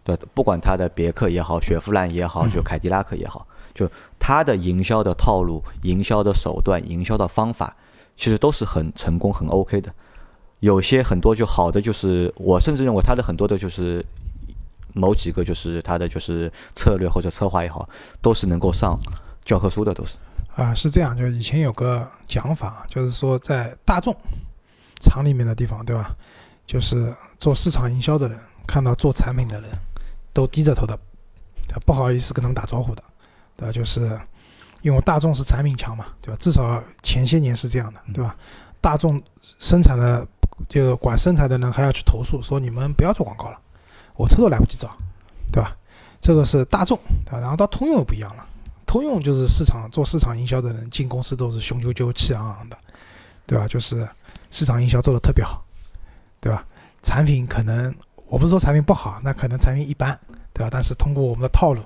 [0.03, 3.89] 对，不管它的别克也好，雪佛兰也好，就凯迪拉克也好，就
[4.19, 7.77] 它的营销的套路、营销的手段、营销的方法，
[8.17, 9.95] 其实都是很成功、很 OK 的。
[10.61, 14.05] 有些很多就好的，就是我甚至认为它的很多的就是
[14.95, 17.89] 某几个就是它的就是策略或者策划也好，
[18.23, 18.99] 都是能够上
[19.45, 20.17] 教科书的，都是。
[20.57, 24.15] 啊，是这样，就是以前有个讲法，就是说在大众
[25.01, 26.15] 厂里面的地方，对吧？
[26.67, 29.71] 就是做市场营销的人，看到做产品的人，
[30.33, 30.99] 都低着头的，
[31.87, 33.03] 不好意思跟他们打招呼的，
[33.57, 33.73] 对吧？
[33.73, 34.21] 就是
[34.83, 36.37] 因为大众是产品强嘛，对吧？
[36.39, 38.37] 至少前些年是这样的，对吧？
[38.81, 39.21] 大众
[39.59, 40.27] 生产的
[40.69, 43.59] 就管生产的人还要去投诉，说你们不要做广告了，
[44.17, 44.97] 我车都来不及找，
[45.51, 45.77] 对吧？
[46.21, 47.41] 这个是大众，对吧？
[47.41, 48.47] 然后到通用又不一样了。
[48.87, 52.77] 通用就是市场做市场营销的人进公司都是雄赳赳、气昂昂的，
[53.47, 53.67] 对吧？
[53.69, 54.07] 就是
[54.51, 55.65] 市场营销做的特别好，
[56.41, 56.65] 对吧？
[57.03, 57.95] 产品可能
[58.27, 60.19] 我不是说产品不好，那可能产品一般，
[60.53, 60.69] 对吧？
[60.71, 61.81] 但是通过我们的套路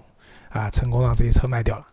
[0.48, 1.86] 啊，成功让这些车卖掉了，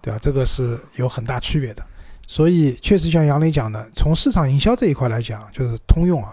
[0.00, 0.18] 对吧？
[0.20, 1.84] 这个是有很大区别的。
[2.30, 6.32] 所以确实像杨磊讲的，从市场营销这一块来讲，就是通用啊，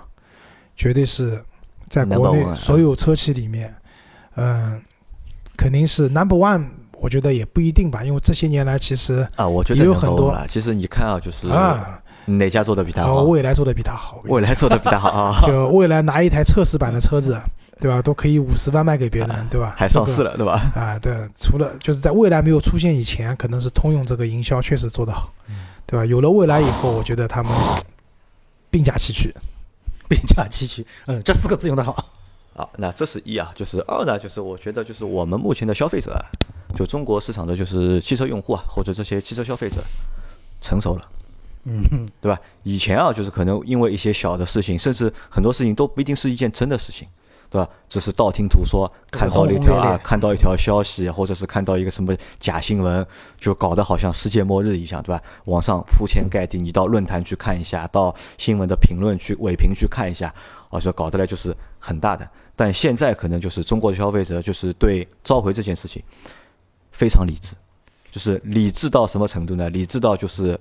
[0.76, 1.44] 绝对是
[1.90, 3.74] 在国内所有车企里面，
[4.36, 4.80] 嗯、
[5.58, 6.68] 肯定是 number one。
[7.00, 10.38] 我觉得也不一定吧，因为这些年来其实啊，我觉得也有很多。
[10.48, 13.24] 其实你看啊，就是啊，哪家做的比他好？
[13.24, 17.36] 未来做的比它好，未来做的比他好啊，就未来拿一台测试版的车子，
[17.80, 19.74] 对吧，都可以五十万卖给别人，对吧？
[19.76, 20.72] 还上市了了，对吧？
[20.76, 25.34] 啊，对，除了就是在未来没有出现以前，可能是通用这个营销确实做得好，
[25.88, 26.06] 对吧？
[26.06, 27.52] 有了未来以后，我觉得他们
[28.70, 29.34] 并驾齐驱。
[30.10, 32.12] 并驾齐驱，嗯，这四个字用得好。
[32.56, 36.24] 好，那这是一啊，就是二呢，就是我觉得就是我们目前的消费者啊，
[36.74, 39.84] 就中国市场的就是汽车用户啊，或者这些汽车消费者
[40.62, 41.10] 成熟了。
[41.66, 42.40] 嗯哼，对吧？
[42.64, 47.06] 以前啊，就是可能因为一些小的事情，甚至很多事情都不一定是一件真的事情，
[47.50, 47.70] 对吧？
[47.88, 53.06] 只是道听途说，看到了一条看到一条消息，或者是看到一个什么假新闻，
[53.40, 55.22] 就搞得好像世界末日一样，对吧？
[55.46, 60.34] 网上铺天盖地，你到论坛去看一下，到新闻的评论去尾评去看一下，
[60.70, 62.28] 啊，就搞得来就是很大的。
[62.56, 66.04] 但现在可能就是中国的消费者就是对召回这件事情
[66.92, 67.56] 非常理智，
[68.12, 69.70] 就是理智到什么程度呢？
[69.70, 70.60] 理智到就是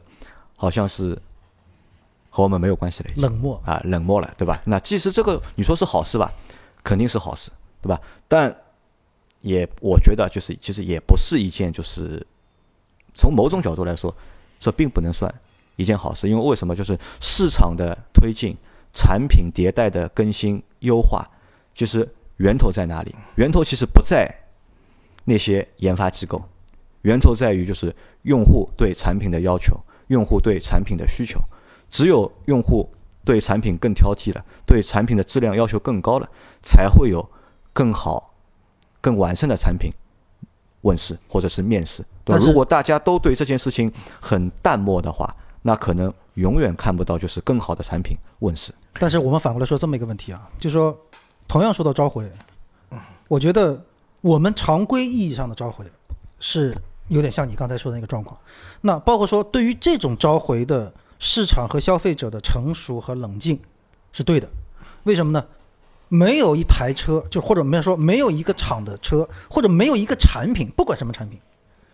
[0.57, 1.19] 好像是
[2.29, 4.61] 和我们没有关系了，冷漠，啊，冷漠了，对吧？
[4.67, 6.31] 那其实这个你说是好事吧，
[6.87, 7.51] 肯定是好事，
[7.83, 8.01] 对吧？
[8.29, 8.55] 但
[9.41, 12.25] 也我觉得就是其实也不是一件就是
[13.13, 14.15] 从某种角度来说，
[14.61, 15.33] 这并不能算
[15.75, 16.77] 一件好事，因为为什么？
[16.77, 18.57] 就是市场的推进、
[18.93, 21.29] 产品迭代的更新优化，
[21.75, 23.13] 其实源头在哪里？
[23.35, 24.33] 源头其实不在
[25.25, 26.41] 那些研发机构，
[27.03, 31.41] 源头在于就是用户对产品的要求，用户对产品的需求。
[31.91, 32.89] 只有用户
[33.27, 36.29] 对产品更挑剔了，对产品的质量要求更高了，
[36.63, 37.29] 才会有
[37.73, 38.33] 更好、
[39.01, 39.93] 更完善的产品
[40.83, 42.39] 问世或者是面世，对吧？
[42.39, 48.73] 但如果大家都对这件事情很淡漠的话，那可能永远看不到就是更好的产品问世。
[48.95, 50.97] 但是我们反过来说这么一个问题啊，就说
[51.49, 52.31] 同样说到召回，
[53.27, 53.85] 我觉得
[54.21, 55.85] 我们常规意义上的召回
[56.39, 56.73] 是
[57.09, 58.39] 有点像你刚才说的那个状况。
[58.81, 63.59] 那包括说对于这种召回的市场和消费者的成熟和冷静
[64.13, 64.49] 是对的，
[65.05, 65.47] 为什么呢？
[66.09, 71.41] 没有一台车，就或者我们说没有一个厂的车，或者没有一个产品，不管什么产品，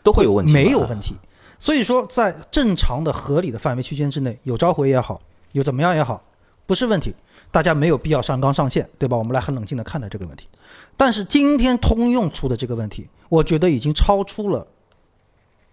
[0.02, 1.16] 都会有问题，没有问题。
[1.58, 6.22] 所以说，在正常的、合理的范围区间之内，有召回也好，有怎么样也好，
[6.66, 7.14] 不是问题。
[7.50, 9.16] 大家没有必要上纲上线，对吧？
[9.16, 10.48] 我们来很冷静的看待这个问题。
[10.96, 14.66] 但是今天通用出的这个问题，我觉得已经超出了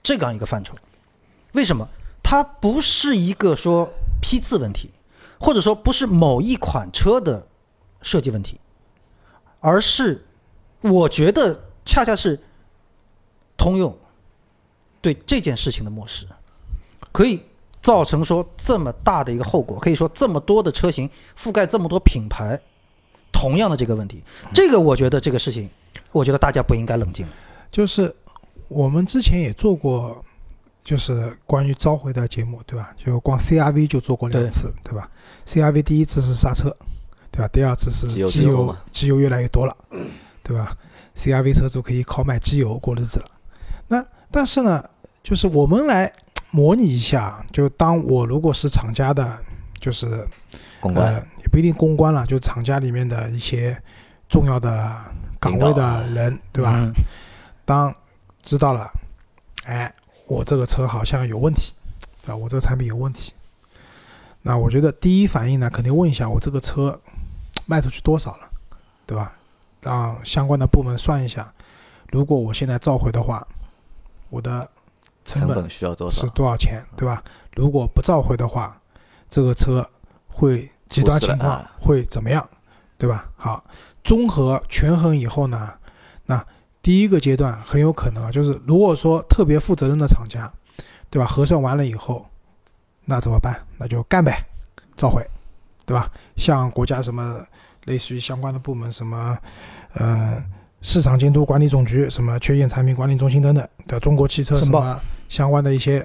[0.04, 0.76] 这样一个范畴。
[1.54, 1.90] 为什么？
[2.30, 4.92] 它不是一个说批次问题，
[5.40, 7.48] 或者说不是某一款车的
[8.04, 8.60] 设计问题，
[9.60, 10.24] 而是
[10.82, 12.40] 我觉得恰恰是
[13.58, 13.98] 通用
[15.02, 16.28] 对这件事情的漠视，
[17.12, 17.42] 可以
[17.82, 22.62] 造成说这么大的一个后果，可以说这么多的车型覆盖这么多品牌，
[23.32, 25.68] 同样的这个问题，这个我觉得这个事情
[26.12, 27.28] 我觉得大家不应该冷静。
[27.72, 28.16] 就是
[28.68, 30.24] 我们之前也做过，
[30.90, 32.92] 就是关于召回的节目，对吧？
[32.98, 35.08] 就光 CRV 就做过两次，对吧
[35.46, 36.76] ？CRV 第一次是刹车，
[37.30, 37.48] 对吧？
[37.54, 39.78] 第二次是机油机油越来越多了，
[40.42, 40.76] 对吧
[41.16, 43.30] ？CRV 车主可以靠卖机油过日子了。
[43.88, 44.84] 那但是呢，
[45.22, 46.12] 就是我们来
[46.50, 49.38] 模拟一下，就当我如果是厂家的，
[49.80, 50.28] 就是
[50.80, 53.80] 公关、呃，也不一定公关了，就厂家里面的一些
[54.28, 54.92] 重要的
[55.40, 56.72] 岗位的人，对吧？
[56.74, 56.92] 嗯
[57.64, 57.94] 当
[58.42, 58.92] 知道了，
[59.66, 59.94] 哎，
[60.30, 61.74] 我这个车好像有问题，
[62.28, 62.36] 啊？
[62.36, 63.34] 我这个产品有问题，
[64.44, 67.02] 那我觉得第一反应呢，肯定问一下我这个车
[67.66, 68.48] 卖出去多少了，
[69.08, 69.34] 对吧？
[69.82, 71.52] 让相关的部门算一下，
[72.12, 73.46] 如果我现在召回的话，
[74.30, 74.70] 我的
[75.26, 76.30] 成本需要多少是？
[76.30, 77.24] 多少钱，对吧？
[77.56, 78.80] 如果不召回的话，
[79.28, 79.90] 这个车
[80.28, 82.48] 会极端情况会怎么样，
[83.00, 83.28] 对吧？
[83.36, 83.64] 好，
[84.04, 85.74] 综合权衡以后呢，
[86.28, 86.46] 那
[86.90, 90.52] 第一个阶段很有可能啊，就是如果说特别负责任的厂家，
[91.12, 91.28] 对吧？
[91.28, 92.26] 核算完了以后，
[93.06, 93.56] 那怎么办？
[93.78, 94.44] 那就干呗，
[94.96, 95.24] 召回，
[95.86, 96.12] 对吧？
[96.36, 97.46] 像国家什么
[97.86, 99.38] 类似于相关的部门，什么
[99.94, 100.44] 呃
[100.82, 104.00] 市场监督管理总局、什么缺陷产品管理中心等等，对吧？
[104.00, 106.04] 中国汽车什么相关的一些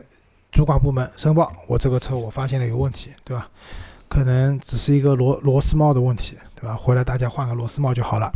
[0.53, 3.49] 主管部门申报，我这个车我发现了有问题，对吧？
[4.07, 6.77] 可能只是一个螺螺丝帽的问题，对吧？
[6.77, 8.31] 回来大家换个螺丝帽就好了。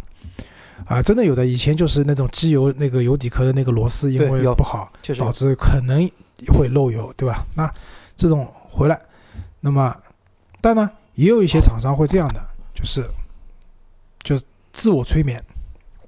[0.87, 6.09] 啊，真的有的，以前就是那种机油那个油底壳的那个螺丝，因为不好，导致可能
[6.47, 7.45] 会漏油，对吧？
[7.55, 7.71] 那
[8.17, 9.01] 这种回来，
[9.61, 9.95] 那么
[10.61, 12.41] 但呢，也有一些厂商会这样的，
[12.75, 13.05] 就是
[14.23, 14.41] 就
[14.73, 15.43] 自我催眠，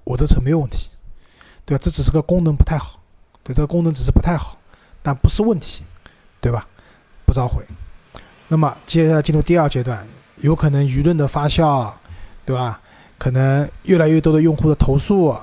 [0.04, 0.88] 我这车没有问题，
[1.64, 1.82] 对吧？
[1.82, 3.00] 这只是个功能不太好，
[3.42, 4.56] 对，这个功能只是不太好，
[5.02, 5.82] 但不是问题，
[6.40, 6.66] 对吧？
[7.26, 7.62] 不召回。
[8.48, 10.06] 那么接下来进入第二阶段，
[10.38, 11.92] 有可能舆论的发酵，
[12.46, 12.80] 对吧？
[13.20, 15.36] 可能越来越多的用户的投诉，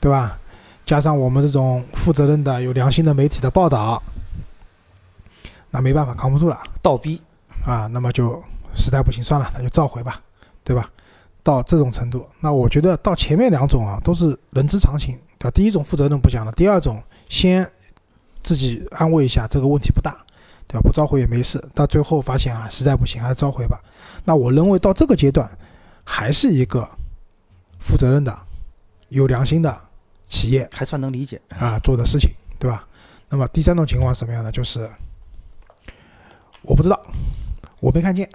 [0.00, 0.38] 对吧？
[0.86, 4.02] 加上我们这种负责任的、有良心的媒体的报道，
[5.70, 7.20] 那没办法，扛不住了倒逼，
[7.66, 7.86] 啊！
[7.92, 10.22] 那么就实在不行，算了，那就召回吧，
[10.64, 10.90] 对吧？
[11.42, 15.50] 到这种程度，那我觉得到前面两种啊，都是人之常情，对吧？
[15.50, 17.70] 第一种负责任不讲了，第二种先
[18.42, 20.16] 自己安慰一下，这个问题不大，
[20.66, 20.80] 对吧？
[20.80, 21.62] 不召回也没事。
[21.74, 23.78] 到最后发现啊，实在不行还是召回吧。
[24.24, 25.46] 那我认为到这个阶段，
[26.02, 26.88] 还是一个
[27.88, 28.38] 负责任的、
[29.08, 29.80] 有良心的
[30.26, 31.40] 企业还算能理解。
[31.48, 32.86] 啊做的事情，对吧？
[33.30, 34.52] 那么第三种情况是什么样的？
[34.52, 34.88] 就是
[36.60, 37.00] 我不知道，
[37.80, 38.28] 我没看见，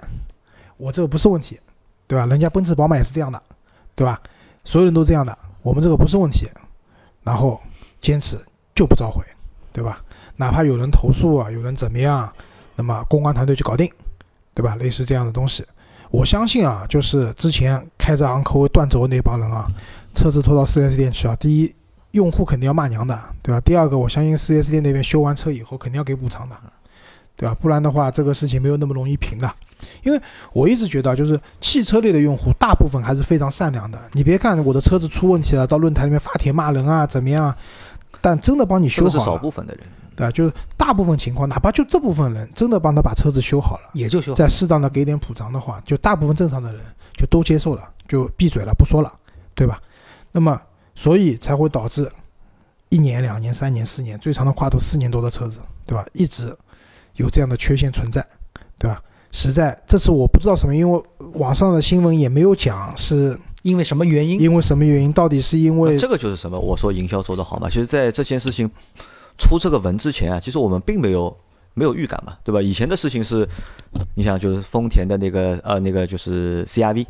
[0.76, 1.60] 我这个不是问题，
[2.08, 2.26] 对吧？
[2.26, 3.40] 人家奔驰、宝马也是这样的，
[3.94, 4.20] 对吧？
[4.64, 6.48] 所有人都这样的，我们这个不是问题，
[7.22, 7.60] 然后
[8.00, 8.36] 坚持
[8.74, 9.24] 就不召回，
[9.72, 10.02] 对吧？
[10.36, 12.32] 哪怕有人投诉啊，有人怎么样，
[12.74, 13.88] 那么公关团队去搞定，
[14.52, 14.74] 对吧？
[14.76, 15.64] 类似这样的东西，
[16.10, 19.66] 我相信啊，就是之前开着昂科威断轴那帮人啊，
[20.14, 21.74] 车子拖到 4S 店去啊，第一，
[22.12, 23.60] 用户肯定要骂娘的，对吧？
[23.60, 26.56] 第二个，我相信 4S 店那边修完车以后肯定要给补偿的，
[27.36, 27.54] 对吧？
[27.60, 29.50] 不然的话，这个事情没有那么容易平的。
[30.02, 30.20] 因为
[30.52, 33.98] 我一直觉得，就是汽车类的用户大部分还是非常善良的。
[34.12, 37.54] 你别看我的车子出问题了，到论坛里面发帖骂人啊，怎么样？
[38.20, 39.82] 但真的帮你修好了，少部分的人，
[40.16, 40.30] 对吧？
[40.30, 43.90] 就是大部分情况，哪怕就这部分人真的帮他把车子修好了。
[43.94, 44.36] 也就修好。
[44.36, 46.80] 再适当的给点补偿的话，就大部分正常的人
[47.16, 49.12] 就都接受了，就闭嘴了，不说了，
[49.54, 49.80] 对吧？
[50.32, 50.60] 那么，
[50.94, 52.10] 所以才会导致
[52.88, 56.04] 一年、两年、三年、四年，最长的跨度四年多的车子，对吧？
[56.12, 56.56] 一直
[57.14, 58.24] 有这样的缺陷存在，
[58.78, 59.02] 对吧？
[59.32, 61.02] 实在这次我不知道什么，因为
[61.34, 64.40] 网上的新闻也没有讲是因为什么原因？
[64.40, 66.56] 因为什么原因，到底是因为那这个就是什么？
[66.56, 67.68] 我说营销做得好嘛。
[67.68, 68.70] 其实，在这件事情
[69.38, 71.36] 出这个文之前啊，其实我们并没有
[71.74, 72.62] 没有预感嘛，对吧？
[72.62, 73.48] 以前的事情是，
[74.14, 77.04] 你想就是丰田的那个呃那个就是 CRV，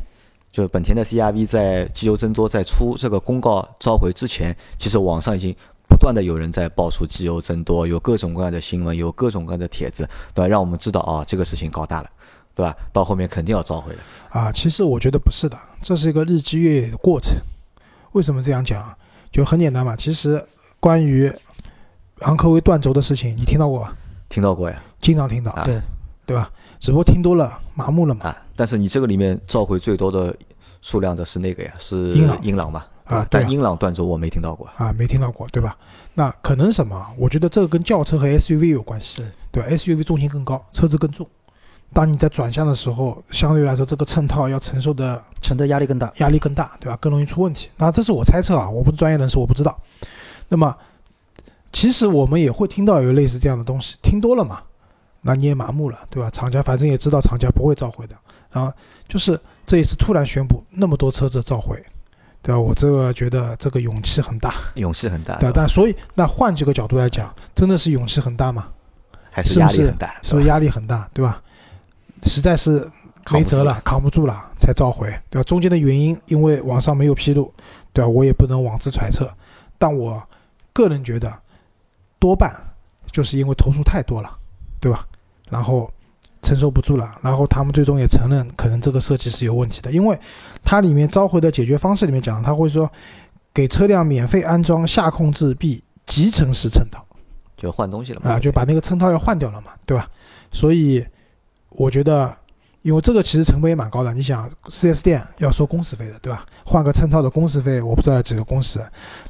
[0.51, 5.55] 就是本田的 CRV 在机油增多在出这个公告召回之前，其实网上已经
[5.87, 10.47] 不断的有人在爆出机油增多，有各种各样的新闻，有各种各样的帖子，对吧？
[10.47, 12.09] 让我们知道啊，这个事情搞大了，
[12.55, 12.75] 对吧？
[12.91, 13.99] 到后面肯定要召回的。
[14.31, 17.37] 啊，其实我觉得不是的，这是一个日积月累的过程。
[18.13, 18.97] 为什么这样讲？
[19.31, 19.95] 就很简单嘛。
[19.95, 20.43] 其实
[20.79, 21.31] 关于
[22.21, 23.95] 昂科威断轴的事情，你听到过吧？
[24.29, 24.81] 听到过呀？
[25.01, 25.81] 经常听到，啊对，
[26.25, 26.49] 对吧？
[26.79, 28.25] 只不过听多了麻木了嘛。
[28.25, 30.35] 啊，但是你这个里面召回最多的
[30.81, 32.85] 数量的是那个呀，是英朗英朗嘛？
[33.05, 34.67] 啊但英朗断轴我没听到过。
[34.77, 35.77] 啊，没听到过，对吧？
[36.15, 37.05] 那可能什么？
[37.17, 41.27] 我觉得这个跟轿车和 SUV 有关系，对吧？SUV 重心更高，车子更重。
[41.93, 46.11] 当你在转向的时候，相对来说这个衬套要承受的承的压力更大。
[46.17, 46.97] 压力更大，对吧？
[46.99, 47.69] 更容易出问题。
[47.77, 49.77] 那这是我猜测啊，我不是专业人士，我不知道。
[50.49, 50.75] 那么，
[51.75, 54.61] 其实我们也会听到有类似这样的东西，听多了嘛，
[55.19, 56.29] 那你也麻木了，对吧？
[56.29, 58.15] 厂家反正也知道厂家不会召回的，
[58.49, 58.71] 然后
[59.09, 61.75] 就是这一次突然宣布那么多车子召回，
[62.41, 62.57] 对吧？
[62.57, 65.51] 我这个觉得这个勇气很大，勇气很大，对吧？
[65.53, 68.67] 但所以那换几个角度来讲，真的是勇气很大吗？
[69.29, 71.43] 还是压力很大，是不是压力很大，对吧？
[72.23, 72.89] 实在是
[73.31, 75.43] 没辙了，扛不住了才召回，对吧？
[75.43, 77.53] 中间的原因因为网上没有披露，
[77.91, 78.07] 对吧？
[78.07, 79.29] 我也不能妄自揣测，
[79.77, 80.23] 但我
[80.71, 81.29] 个人觉得
[82.19, 82.55] 多半
[83.11, 84.29] 就是因为投诉太多了，
[84.79, 85.07] 对吧？
[85.49, 85.91] 然后
[86.41, 90.19] 承受不住了，然后他们最终也承认可能这个设计是有问题的，因为
[90.63, 92.91] 它里面召回的解决方式里面讲，他会说
[93.53, 97.05] 给车辆免费安装下控制臂集成式衬套，
[97.57, 100.09] 就换东西了嘛，啊，就把那个衬套要换掉了嘛，对吧？
[100.51, 101.05] 所以
[101.69, 102.35] 我觉得。
[102.85, 106.45] 因为这个其实成本也蛮高的，你想，4S 店要收工时费的，对吧？
[106.63, 108.79] 换个衬套的工时费，我不知道几个工时，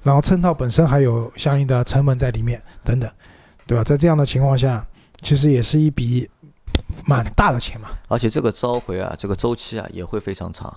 [0.04, 3.10] 然后衬套本身还有相应的成本在里面，等等，
[3.66, 3.82] 对吧？
[3.82, 4.86] 在这样的情况下，
[5.22, 6.30] 其实也是一笔
[7.06, 7.88] 蛮大的钱嘛。
[8.10, 10.76] 而且这个召回啊，这个周期啊也会非常长，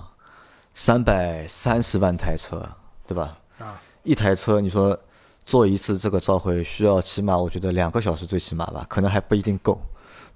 [0.73, 2.64] 三百三十万台车，
[3.09, 3.38] 对吧？
[3.59, 4.97] 啊，一台车你说
[5.45, 9.81] 做一次这个召回需要起码我觉得两个小时最起码吧，可能还不一定够，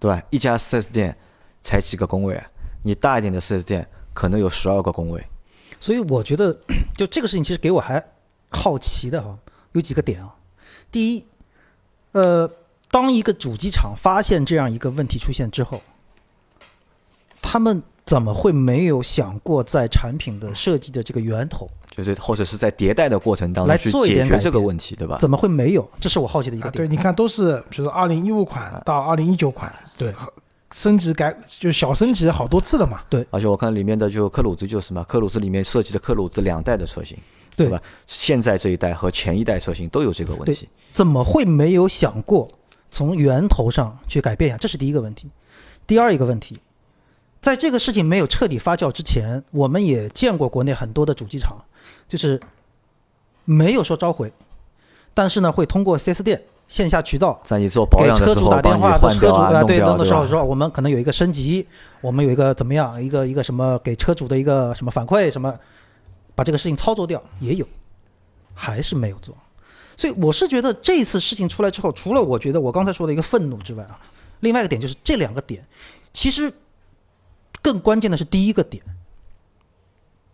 [0.00, 0.20] 对吧？
[0.30, 1.16] 一家 4S 店。
[1.62, 2.46] 才几个工位啊？
[2.84, 5.24] 你大一点的四 S 店可能有十二个工位，
[5.80, 6.52] 所以我觉得
[6.98, 8.04] 就这个事情其实给我还
[8.50, 9.38] 好奇的哈，
[9.70, 10.34] 有几个点啊。
[10.90, 11.24] 第一，
[12.10, 12.50] 呃，
[12.90, 15.80] 当一个主机厂发现这样一个问题出现之后，
[17.40, 25.18] 他们怎么会没有想过在产品的设计的这个源头，就是或者是在迭代的过程当中去解决这个问题，对吧？
[25.20, 25.88] 怎么会没有？
[26.00, 26.84] 这是我好奇的一个点。
[26.84, 30.12] 对，你看都是比如说二零一五款到二零一九款，对。
[30.72, 33.02] 升级改就小升级好多次了嘛？
[33.08, 37.18] 对，而且我看里面的就克鲁兹就是嘛，克鲁兹里面设计的克鲁兹两代的车型，
[37.54, 37.80] 对吧？
[38.06, 42.48] 现在这一代和前一代车型都有这个问题，怎么会没有想过
[42.90, 44.56] 从源头上去改变呀？
[44.58, 45.30] 这是第一个问题。
[45.86, 46.56] 第二一个问题，
[47.40, 51.58] 在这个事情没有彻底发酵之前，我们也见过国内很多的主机厂，
[52.08, 52.40] 就是
[53.44, 54.32] 没有说召回，
[55.12, 56.42] 但是呢，会通过 4S 店。
[56.72, 61.68] 线下渠道在你做保养的时候，给车主打电话，车主啊，对，弄的时候说我们可能有一个升级，
[62.00, 65.54] 我们有一个怎么样，一个一个什么给车主的一个什么反馈，什么
[66.34, 67.66] 把这个事情操作掉也有，
[68.54, 69.36] 还是没有做。
[69.98, 74.00] 所以我是觉得这次事情出来之后，除了我觉得我刚才说的一个愤怒之外啊，
[74.40, 75.62] 另外一个点就是这两个点，
[76.14, 76.50] 其实
[77.60, 78.82] 更关键的是第一个点。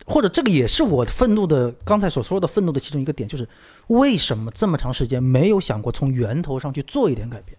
[0.09, 3.47] 或者这个也是我愤怒的，刚才所说的愤怒的其中一个点，就是
[3.89, 7.59] 为什么这么长时间没有想过从源头上去做一点改变？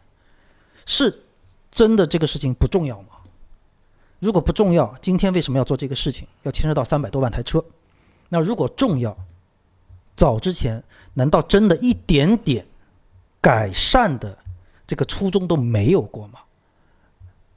[0.85, 1.25] 是
[1.69, 3.09] 真的这个事情不重要吗？
[4.17, 6.27] 如果不重要，今天为什么要做这个事情？
[6.41, 7.63] 要牵涉到三百多万台车？
[8.29, 9.15] 那如果重要，
[10.17, 10.83] 早之前
[11.13, 12.65] 难道真的一点点
[13.39, 14.35] 改善的
[14.87, 16.39] 这个初衷都没有过吗？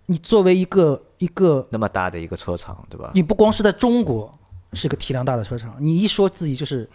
[0.05, 3.11] 你作为一个一个那么大的一个车厂，对吧？
[3.14, 4.31] 你不光是在中国。
[4.74, 6.88] 是个体量大的车厂，你一说自己就是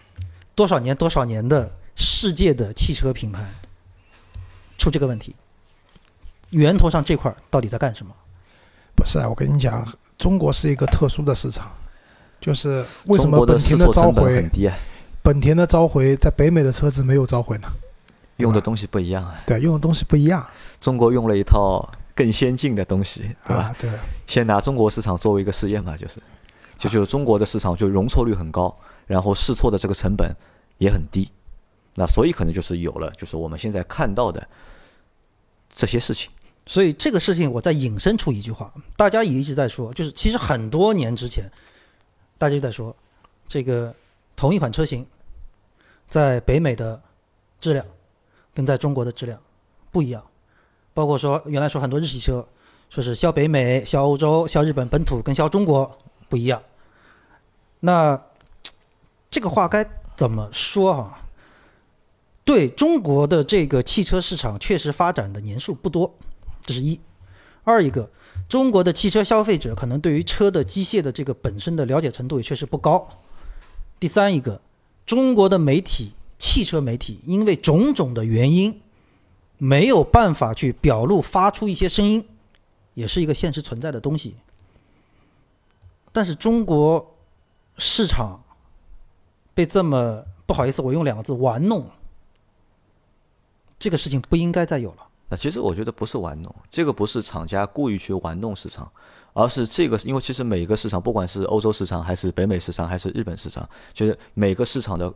[0.54, 3.44] 多少年多少年的世界的汽车品牌，
[4.76, 5.34] 出这个问题，
[6.50, 8.14] 源头上这块到底在干什么？
[8.96, 9.86] 不是啊，我跟你讲，
[10.18, 11.70] 中国是一个特殊的市场，
[12.40, 14.76] 就是为什么本田的召回很低、啊，
[15.22, 17.68] 本田的召回在北美的车子没有召回呢？
[18.38, 19.40] 用的东西不一样啊。
[19.46, 20.44] 对，用的东西不一样。
[20.80, 23.74] 中国用了一套更先进的东西，对吧？
[23.80, 23.90] 对。
[24.26, 26.20] 先拿中国市场作为一个试验嘛，就是。
[26.78, 30.32] 就就是中国的市场就容错率很高，然后试错的这个成本
[30.78, 31.28] 也很低，
[31.96, 34.48] 那所以可能就是有了，就是我们现在看到的
[35.68, 36.30] 这些事情。
[36.64, 41.50] 所以这个事情我再引申出一句话，大家也一直在说，就是其实很多年之前，
[42.38, 42.94] 大家就在说，
[43.48, 43.92] 这个
[44.36, 45.04] 同一款车型
[46.06, 47.02] 在北美的
[47.58, 47.84] 质量
[48.54, 49.40] 跟在中国的质量
[49.90, 50.24] 不一样，
[50.94, 52.46] 包括说原来说很多日系车
[52.88, 55.98] 说是销北美、销欧洲、销日本本土跟销中国。
[56.28, 56.62] 不一样，
[57.80, 58.22] 那
[59.30, 61.24] 这个话该怎么说啊？
[62.44, 66.14] 对中国的这个汽车市场确实发展的年数不多，
[66.62, 66.98] 这是一；
[67.62, 68.10] 二一个，
[68.48, 73.06] 中国的汽车消费者可能对于车的机械的这个本身的了解程度也确实不高；
[74.00, 74.62] 第三一个，
[75.04, 78.80] 中国的媒体，汽车媒体因为种种的原因，
[79.58, 82.26] 没有办法去表露发出一些声音，
[82.94, 84.36] 也是一个现实存在的东西。
[86.18, 87.14] 但是中国
[87.76, 88.42] 市场
[89.54, 91.88] 被这么不好意思，我用两个字玩弄，
[93.78, 95.06] 这个事情不应该再有了。
[95.28, 98.90] 那其实我觉得不是玩弄，这个不是厂家故意去玩弄市场，
[99.32, 105.14] 而是这个因为其实每个市场，不管是欧洲市场还是北美市场还是日本市场，就是每个市场的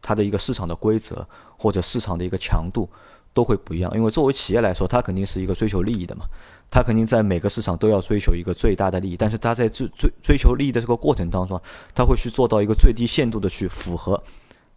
[0.00, 1.26] 它的一个市场的规则
[1.58, 2.88] 或者市场的一个强度
[3.34, 3.92] 都会不一样。
[3.96, 6.24] 因为作为企业来说，它肯定是一个追求利益的嘛，
[6.70, 9.16] 他肯定在每个市场都要追求一个最大的利益。
[9.16, 11.60] 但是他在追追追求利益的这个过程当中，
[11.94, 14.22] 他会去做到一个最低限度的去符合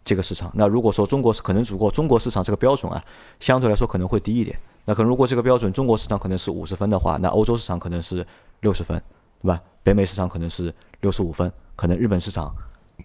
[0.04, 0.50] 这个市场。
[0.54, 3.02] 那如果说中国是可能如果中国市场这个标准啊，
[3.38, 4.58] 相对来说可能会低一点。
[4.84, 8.26] 那可能如果这个标准中国市场可能是五十分的话，那欧洲市场可能是
[8.60, 9.00] 六十分，
[9.42, 9.60] 对吧？
[9.82, 12.54] 北美市场可能是六十五分，可能日本市场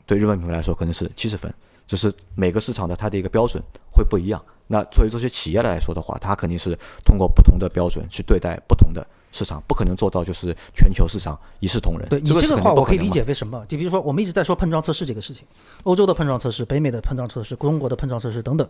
[0.05, 1.53] 对日本品牌来说可能是七十分。
[1.85, 3.61] 就是每个市场的它的一个标准
[3.91, 4.43] 会不一样。
[4.67, 12.09] 那作为这些企业来说的话，它肯定是通过不同的标准去对待不同的市场，不可能做到就是全球市场一视同仁。
[12.09, 13.63] 对你这这个话，我可以理解为什么？
[13.67, 15.45] 就比如说，我们一直在说碰撞测试这个事情，
[15.83, 18.67] 欧洲的碰撞测试、北美的碰撞测试、中国的碰撞测试等等。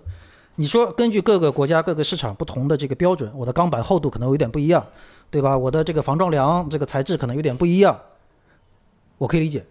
[0.57, 4.85] 你说根据各个国家、各个市场不同的这个标准，我的钢板厚度可能有点不一样，
[5.29, 5.57] 对吧？
[5.57, 7.97] 我的这个防撞梁这个材质可能有点不一样，
[9.17, 9.65] 我可以理解。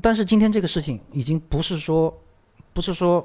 [0.00, 2.16] 但是今天这个事情已经不是说，
[2.72, 3.24] 不是说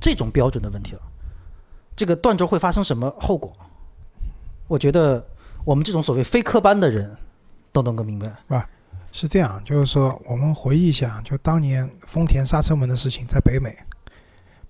[0.00, 1.00] 这种标准的问题了。
[1.96, 3.52] 这个断轴会发生什么后果？
[4.66, 5.26] 我觉得
[5.64, 7.16] 我们这种所谓非科班的人
[7.72, 8.32] 都能够明白。
[9.10, 13.76] 是这样，就是说，我们回忆一下，就当年丰田刹车门的事情，在北美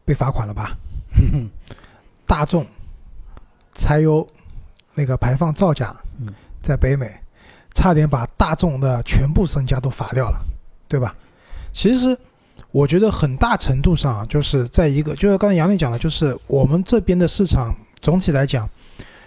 [0.05, 0.77] 被罚款了吧？
[2.25, 2.65] 大众
[3.75, 4.27] 柴油
[4.95, 7.13] 那个排放造假嗯，在北美
[7.75, 10.39] 差点把大众的全部身家都罚掉了，
[10.87, 11.15] 对吧？
[11.73, 12.17] 其实
[12.79, 18.71] 我觉得很大程度上就是在一个，就是刚才杨磊讲的，就是我们这边的市场总体来讲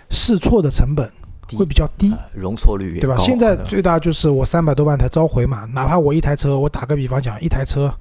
[0.10, 1.12] 试错的成本
[1.58, 2.14] 会比较低。
[2.14, 3.18] 呃容错率也对吧？
[3.18, 7.94] 现在最大就是我三百多万台召回嘛，哪怕我一台车，我打个比方讲，一台车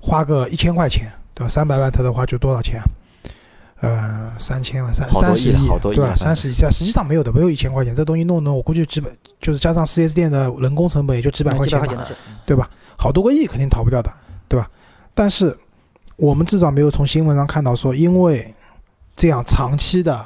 [0.00, 1.48] 花个一千块钱，对吧？
[1.48, 2.78] 三百万台的话就多少钱？
[3.80, 6.14] 呃，三千万，三三十亿，亿对吧？
[6.14, 9.08] 三十亿，这实际上没有的，没有一千块钱，这东西弄弄，我估计几百，
[9.40, 12.68] 就是加上 4S 店的人工成本也就几百块钱吧块钱，对吧？
[12.98, 14.10] 好多个亿肯定逃不掉的，
[14.48, 14.70] 对吧？
[15.14, 15.56] 但是
[16.16, 18.52] 我们至少没有从新闻上看到说，因为
[19.16, 20.24] 这样长期的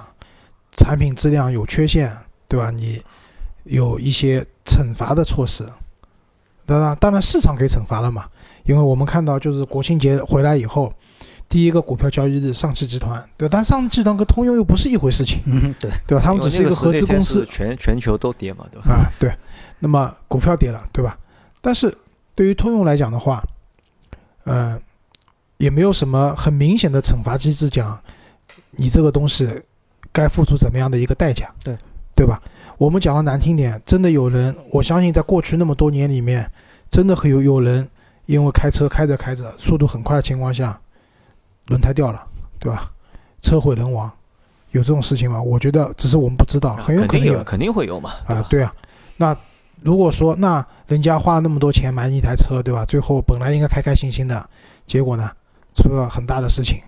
[0.77, 2.17] 产品质量有缺陷，
[2.47, 2.71] 对吧？
[2.71, 3.03] 你
[3.65, 5.67] 有一些惩罚的措施。
[6.67, 8.27] 当然，当然市场给惩罚了嘛，
[8.65, 10.93] 因为我们看到就是国庆节回来以后，
[11.49, 13.51] 第一个股票交易日，上汽集团，对吧？
[13.51, 16.23] 但上汽集团跟通用又不是一回事情，嗯，对，对吧？
[16.23, 18.93] 他们只是一个合资公司，全全球都跌嘛，对吧？
[18.93, 19.33] 啊，对，
[19.79, 21.19] 那么股票跌了，对吧？
[21.63, 21.97] 但是
[22.35, 23.43] 对于通用来讲的话，
[24.49, 24.81] 呃，
[25.59, 27.99] 也没有什么很明显的惩罚机制，讲
[28.71, 29.49] 你这个东西
[30.13, 31.77] 该付出怎么样的一个代价，对，
[32.15, 32.43] 对吧？
[32.79, 36.51] 我们讲的难听点，真的有人，我相信在过去那么多年里面，
[36.91, 37.89] 真的很有有人
[38.27, 40.81] 因为开车开着开着速度很快的情况下，
[41.67, 42.25] 轮胎掉了，
[42.59, 42.91] 对吧？
[43.43, 44.11] 车毁人亡，
[44.71, 45.41] 有这种事情吗？
[45.41, 48.75] 我觉得只是我们不知道，很有可能有肯定有，肯定会有嘛，啊吧，对啊，
[49.17, 49.37] 那
[49.83, 52.85] 如果说那人家花了那么多钱买你一台车，对吧？
[52.85, 54.49] 最后本来应该开开心心的，
[54.87, 55.31] 结果呢
[55.75, 56.81] 出了很大的事情，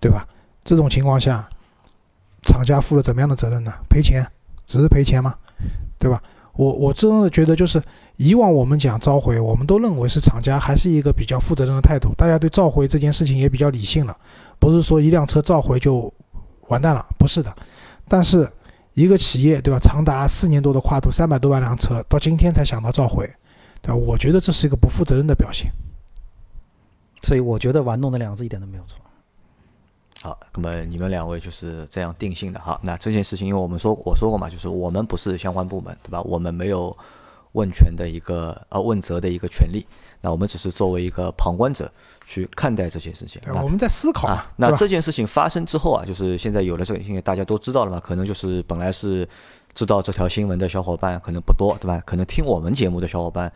[0.00, 0.26] 对吧？
[0.64, 1.48] 这种情况下，
[2.42, 3.72] 厂家负了怎么样的责任呢？
[3.88, 4.26] 赔钱，
[4.66, 5.34] 只是赔钱吗？
[5.98, 6.22] 对吧？
[6.56, 7.82] 我我真的觉得，就是
[8.16, 14.16] 以往我们讲召回，我们都认为是厂家还是一个比较负责任的态度，大家对召回这件事情也比较理性了，
[14.60, 16.12] 不是说一辆车召回就
[16.68, 17.52] 完蛋了，不是的。
[18.06, 18.48] 但是
[18.94, 19.78] 一个企业，对吧？
[19.78, 23.28] 长达四年多的跨度，三百多万辆车，到今天才想到召回，
[23.82, 23.94] 对吧？
[23.94, 25.70] 我觉得这是一个不负责任的表现。
[27.22, 28.98] 所以我觉得玩弄的两个字一点都没有错。
[30.22, 32.60] 好，那么你们两位就是这样定性的。
[32.60, 36.22] 哈，那这件事情，因为我们说我说过嘛，就是我们不是相关部门，对吧？
[36.22, 36.96] 我们没有
[37.54, 39.84] 问权的一个呃问责的一个权利，
[40.20, 41.90] 那我们只是作为一个旁观者
[42.26, 43.40] 去看待这件事情。
[43.62, 49.28] 我们在思考嘛啊，，那这件事情发生之后啊，就是现在有了这个，因为大家都知道了嘛，可能就是本来是
[49.74, 52.02] 知道这条新闻的小伙伴可能不多，对吧？
[52.06, 53.52] 可能听我们节目的小伙伴，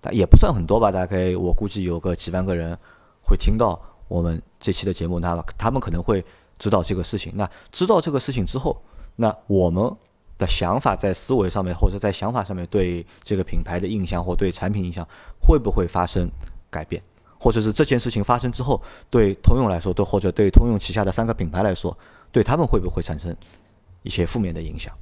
[0.00, 2.76] 但也不算很多吧，大概我估计有个几万个人
[3.22, 6.24] 会听到我们这期的节目，那他们可能会
[6.58, 7.32] 知道这个事情。
[7.34, 8.80] 那知道这个事情之后，
[9.16, 9.90] 那我们
[10.42, 15.06] 的想法在思维上面或者在想法上面对这个品牌的印象或对产品印象
[15.40, 16.28] 会不会发生
[16.68, 17.00] 改变？
[17.38, 18.80] 或者是这件事情发生之后，
[19.10, 21.96] 对通用来说，对或者对通用旗下的三个品牌来说，
[22.30, 23.34] 对他们会不会产生
[24.02, 24.92] 一些负面的影响？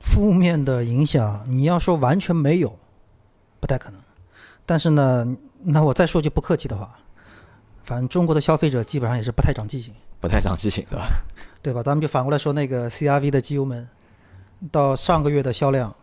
[0.00, 2.78] 负面的影响，你要说完全没有，
[3.60, 4.00] 不太可能。
[4.64, 6.98] 但是呢，那我再说句不客气的话，
[7.82, 11.06] 反正中国的消费者基本上也是不太长记性，不太长记性，对吧？
[11.60, 11.82] 对吧？
[11.82, 13.86] 咱们就反过来说，那个 CRV 的机油门，
[14.70, 15.94] 到上个月的销量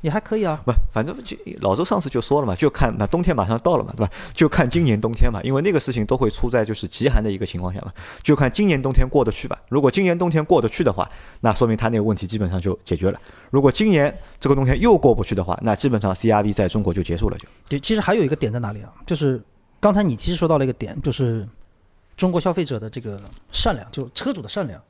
[0.00, 0.60] 也还可以啊。
[0.64, 4.12] 不，反正就老周上次就说了嘛，就看那冬天马上到了嘛，对吧？
[4.32, 7.92] 就看今年冬天嘛，因为那个事情都会出在就是极寒的一个情况下嘛，
[8.22, 9.60] 就看今年冬天过得去吧。
[9.68, 11.06] 如果今年冬天过得去的话，
[11.40, 13.20] 那说明他那个问题基本上就解决了。
[13.50, 17.46] 如果今年这个冬天又过不去的话，那基本上 CRV 在中国就结束了就。
[17.68, 18.90] 对，其实还有一个点在哪里啊？
[19.06, 19.42] 就是
[19.78, 21.46] 刚才你其实说到了一个点，就是
[22.16, 23.20] 中国消费者的这个
[23.52, 24.80] 善良，就车主的善良。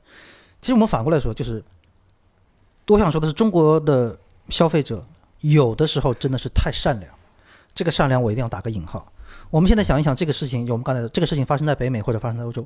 [0.61, 1.61] 其实我们反过来说，就是
[2.87, 4.17] 我想说的是，中国的
[4.49, 5.05] 消费者
[5.39, 7.11] 有的时候真的是太善良。
[7.73, 9.05] 这个善良我一定要打个引号。
[9.49, 12.65] 我们现在想一想，这个事情，我们刚才的这个事情发生在北美或者发生在欧洲，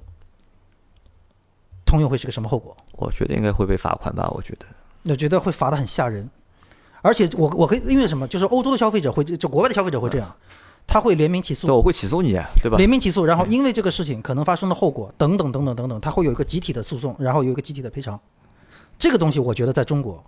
[1.86, 2.76] 通用会是个什么后果？
[2.94, 4.66] 我觉得应该会被罚款吧，我觉得。
[5.04, 6.28] 我觉得会罚的很吓人。
[7.04, 8.28] 而且我我可以因为什么？
[8.28, 10.36] 就是欧洲的消费者会，就国外的消费者会这样，
[10.88, 11.76] 他会联名起诉对，。
[11.76, 12.32] 我会起诉你，
[12.64, 12.78] 对吧？
[12.78, 18.20] 联名起诉，然后因为这个事情可能发生的后果等等等等等等，他会有一个集体的诉讼，然后有一个集体的赔偿。
[18.98, 20.24] 这个东西我觉得在中国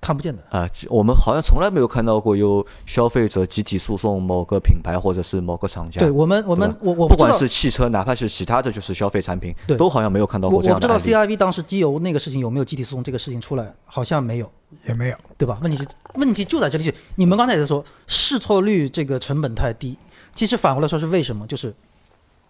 [0.00, 0.42] 看不见的。
[0.50, 6.00] 啊，我们好像从来没有看到过有消费者集体诉讼某个品牌或者是某个厂家。
[6.00, 10.98] 对我们，我们我我不管是汽车，哪怕是其他的就是消费产品，都好像没有看到过这我不知道。
[10.98, 14.50] CRV 当时机油那个事情有没有集体诉讼这个事情出来，好像没有，
[14.86, 15.16] 也没有。
[15.38, 15.58] 对吧？
[15.62, 19.98] 问题是问题就在这里，你们刚才也在说试错率这个成本太低，
[20.34, 21.46] 其实反过来说是为什么？
[21.46, 21.74] 就是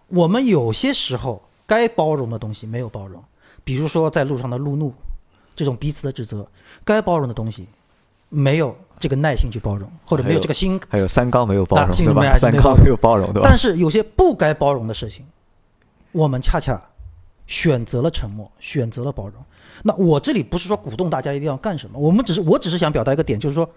[0.09, 3.23] 我们有些时候该包容的东西没有包容，
[3.63, 4.93] 比如说在路上的路怒，
[5.57, 6.47] 这种彼此的指责，
[6.85, 7.67] 该包容的东西
[8.29, 12.37] 没有这个耐心去包容，或者没有这个心还有三高没有包啊容，对吧？
[12.37, 13.49] 三高没有包容没有包容，对吧？
[13.49, 15.25] 但是有些不该包容的事情，
[16.11, 16.79] 我们恰恰
[17.47, 19.43] 选择了沉默，选择了包容。
[19.81, 23.67] 那我这里不是说鼓动大家一定要干什么，我们只是我只是想表达一个点，就是说，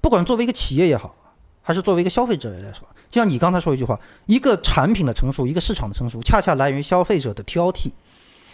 [0.00, 1.14] 不管作为一个企业也好，
[1.62, 7.92] 还是作为一个消费者来说，就像你刚才说一句话，一个产品的成熟，一个市场的成熟，恰恰来源于消费者的挑剔。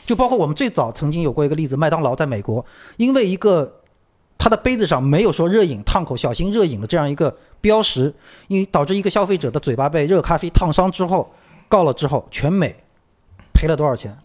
[0.05, 2.65] 就包括我们最早曾经有过一个例子，麦当劳在美国，
[2.97, 3.81] 因为一个
[4.37, 8.13] 它的杯子上没有说热饮烫口、小心热饮的这样一个标识，
[8.49, 11.33] 因为导致一个消费者的嘴巴被热咖啡烫伤之后，
[11.69, 12.75] 告了之后，全美
[13.55, 14.19] 赔了多少钱？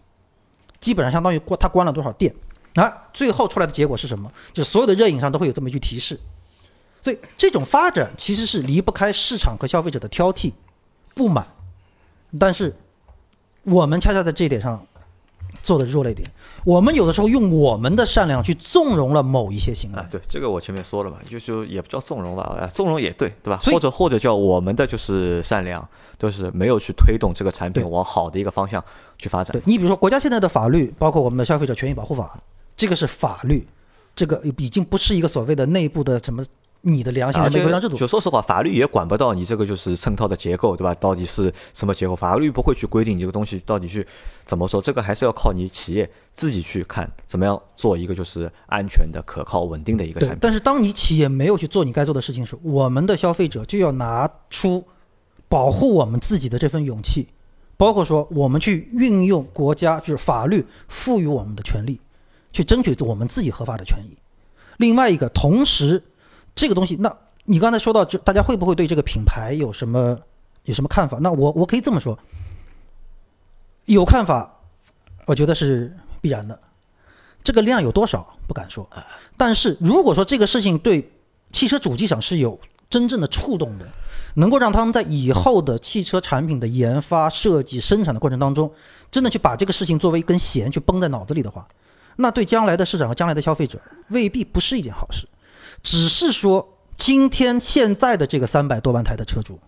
[0.80, 2.34] 基本上相当于关他关了多少店
[2.74, 3.08] 啊？
[3.12, 4.30] 最后出来的结果是什么？
[4.52, 6.18] 就是所有的热饮上都会有这么一句提示。
[7.00, 10.52] 所以这种发展其实是离不开市场和消费者的挑剔、
[11.14, 11.46] 不满，
[12.40, 12.76] 但是
[13.62, 14.84] 我们恰恰在这一点上
[15.62, 16.28] 做的弱了一点。
[16.64, 23.58] 我们有的时候用我们的善良去纵容了某一些行为啊，，对，这个我前面说了嘛，就就也不叫纵容吧，啊，纵容也对，对吧？
[23.62, 25.88] 或者或者叫我们的就是善良，
[26.18, 28.84] 就是没有去推动这个产品往好的一个方向
[29.16, 29.62] 去发展对。
[29.64, 32.38] 你比如说，国家现在的法律，包括我们的消费者权益保护法，
[32.76, 33.66] 这个是法律，
[34.14, 36.42] 这个已经不是一个所谓的内部的什么
[36.82, 38.06] 你的良心的没规章制度就。
[38.06, 40.94] 说实话，法律也管不到你这个就是衬套的结构，对吧？
[40.94, 42.14] 到底是什么结构？
[42.14, 44.06] 法律不会去规定你这个东西到底去
[44.44, 50.38] 怎么说，这个还是要靠你企业自己去看怎么样做一个就是安全的、可靠、稳定的一个产，品。
[50.40, 54.86] 但是当你企业没有去做你该做的事情时，我们的消费者就要拿出
[55.48, 57.28] 保护我们自己的这份勇气，
[57.76, 62.00] 包括说我们去运用国家就是法律赋予我们的权利，
[62.52, 64.16] 去争取我们自己合法的权益。
[64.76, 66.02] 另外一个，同时
[66.58, 70.18] 这个东西，那你刚才说到就，大家会不会对这个品牌有什么
[70.64, 71.16] 有什么看法？
[71.20, 72.18] 那我我可以这么说，
[73.84, 74.58] 有看法，
[75.24, 76.58] 我觉得是必然的。
[77.44, 78.90] 这个量有多少不敢说，
[79.36, 81.08] 但是如果说这个事情对
[81.52, 82.58] 汽车主机厂是有
[82.90, 83.86] 真正的触动的，
[84.34, 88.68] 能够让他们在以后的汽车产品的研发、设计、生产的过程当中，
[89.12, 91.68] 真的去把这个事情作为一根弦去绷在脑子里的话，
[92.16, 95.24] 那对将来的市场和将来的消费者未必不是一件好事。
[95.82, 99.58] 只是说，今天现在的这个三百多万台的车主，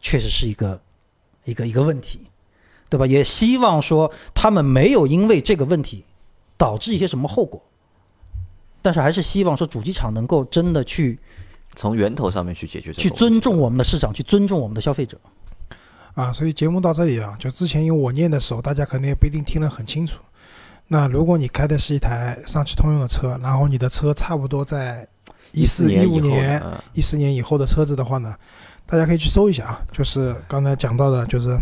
[0.00, 0.80] 确实是一个
[1.44, 2.28] 一个一个问题，
[2.88, 3.06] 对吧？
[3.06, 6.04] 也希望说他们没有因为这个问题
[6.56, 7.62] 导致一些什么后果，
[8.80, 11.18] 但是还是希望说主机厂能够真的去
[11.74, 15.18] 从源头上面去解决去尊重我们的市场，去尊重我们的消费者。
[16.14, 20.20] 啊，所以节目到这里啊，就之前因为我念的时候，大家可能也不一定听得很清楚。
[20.92, 25.08] 那如果你开的是一台上汽通用的车，然后你的车差不多在
[25.52, 26.62] 一四一五年
[26.92, 28.36] 一四年以后的车子的话呢，
[28.84, 31.56] 大家可以去搜一下啊，就是刚才讲到的，就是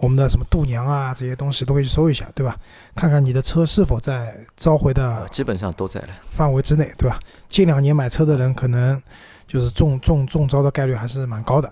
[0.00, 2.56] 我们的什么度娘啊这些东西都可以去搜一下，对吧？
[2.94, 6.08] 看看你的车是否在召回的呃基本上都在了。
[6.30, 7.20] 范围之内，对吧？
[7.50, 8.98] 近两年买车的人可能
[9.46, 11.70] 就是中中中招的概率还是蛮高的，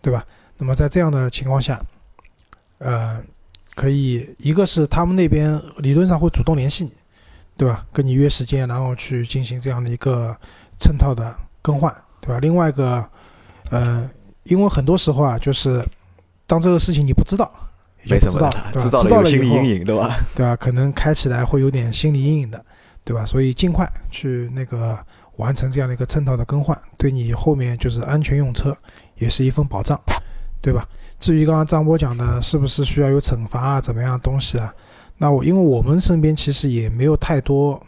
[0.00, 0.24] 对吧？
[0.56, 1.78] 那么在这样的情况下，
[2.78, 3.22] 呃，
[3.80, 6.92] 可以一个是他们那边理论上会主动联系你，
[7.56, 7.82] 对吧？
[7.94, 10.36] 跟你约时间，然后去进行这样的一个
[10.78, 12.38] 衬套的更换，对吧？
[12.40, 13.02] 另外一个，
[13.70, 14.06] 呃，
[14.42, 15.82] 因为很多时候啊，就是
[16.46, 17.50] 当这个事情你不知道，
[18.04, 18.70] 也不知道对吧？
[18.72, 20.14] 知道知道了心理阴影，对吧？
[20.36, 20.54] 对吧？
[20.56, 22.62] 可能开起来会有点心理阴影的，
[23.02, 23.24] 对吧？
[23.24, 24.98] 所以尽快去那个
[25.36, 28.76] 完成这样的一个衬套的更换，对你后面就是安全用车
[29.16, 29.98] 也是一份保障，
[30.60, 30.86] 对吧？
[31.20, 34.74] 至于刚刚张波讲的，是不是需要有惩罚啊，怎么样的东西啊？
[35.18, 37.80] 那我因为我们身边其实也没有太多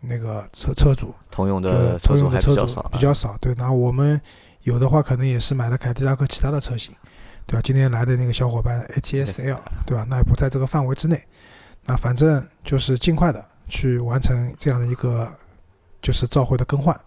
[0.00, 3.36] 那个车车主，通用的车主还比较少啊，比较少。
[3.42, 4.18] 对，然后我们
[4.62, 6.94] 有的话可能也是买的凯迪拉克其他的车型，
[7.46, 7.60] 对吧？
[7.62, 10.06] 今天来的那个小伙伴 ATSL，对吧？
[10.08, 11.22] 那也不在这个范围之内。
[11.84, 15.30] 那反正就是尽快的去完成这样的一个
[16.00, 16.98] 就是召回的更换，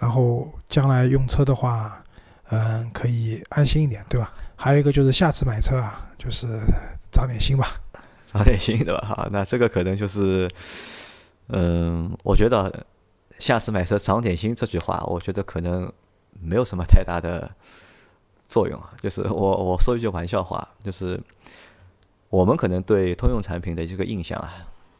[0.00, 2.02] 然后将来用车的话，
[2.48, 4.32] 嗯，可以安心一点，对吧？
[4.64, 6.46] 还有一个就是下次买车啊，就是
[7.12, 7.78] 长点心吧。
[8.24, 9.04] 长点心，对吧？
[9.06, 10.50] 好，那这个可能就是，
[11.48, 12.86] 嗯，我觉得
[13.38, 15.92] 下次买车长点心这句话，我觉得可能
[16.40, 17.54] 没有什么太大的
[18.46, 18.82] 作用。
[19.02, 21.20] 就是我我说一句玩笑话，就是
[22.30, 24.50] 我们可能对通用产品的这个印象啊，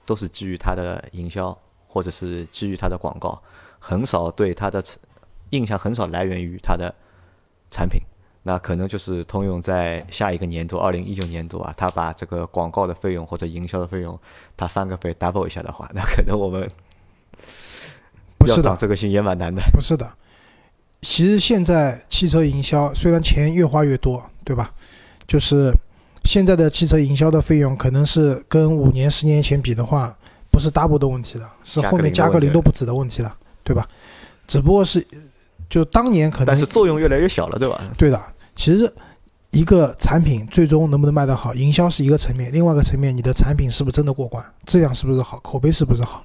[0.05, 1.59] 都是基于它的营销
[1.89, 3.43] 或者是基于它的广告，
[3.79, 4.85] 很少对它的
[5.53, 6.95] 印象很少来源于它的
[7.71, 8.03] 产品。
[8.45, 14.16] 那可能就是通用在下一个年度，二零一九年度啊，它把这个广告的费用或者营销的费用，
[14.57, 16.68] 它翻个倍 double 一下的话， 那可能我们要
[18.38, 19.62] 不是的，长这个心也蛮难的。
[19.72, 20.09] 不是的。
[21.01, 24.72] 其实现在汽车营销虽然钱越花越多，对吧？
[25.26, 25.72] 就是
[26.24, 30.14] 现在的汽车营销的费用可能是跟五年、十年前比的话，
[30.51, 33.88] 不是 double 的问题了，是后面加个零都不止的问题了，对吧？
[34.47, 35.07] 只不过是
[35.68, 37.82] 就当年可能但是作用越来越小了，对吧？
[37.99, 38.22] 对的，
[38.55, 38.93] 其实
[39.51, 46.25] 一个产品最终能不能卖得好，营销是一个层面，另外一个层面，你的产品是不是真的过关，质量是不是好，口碑是不是好，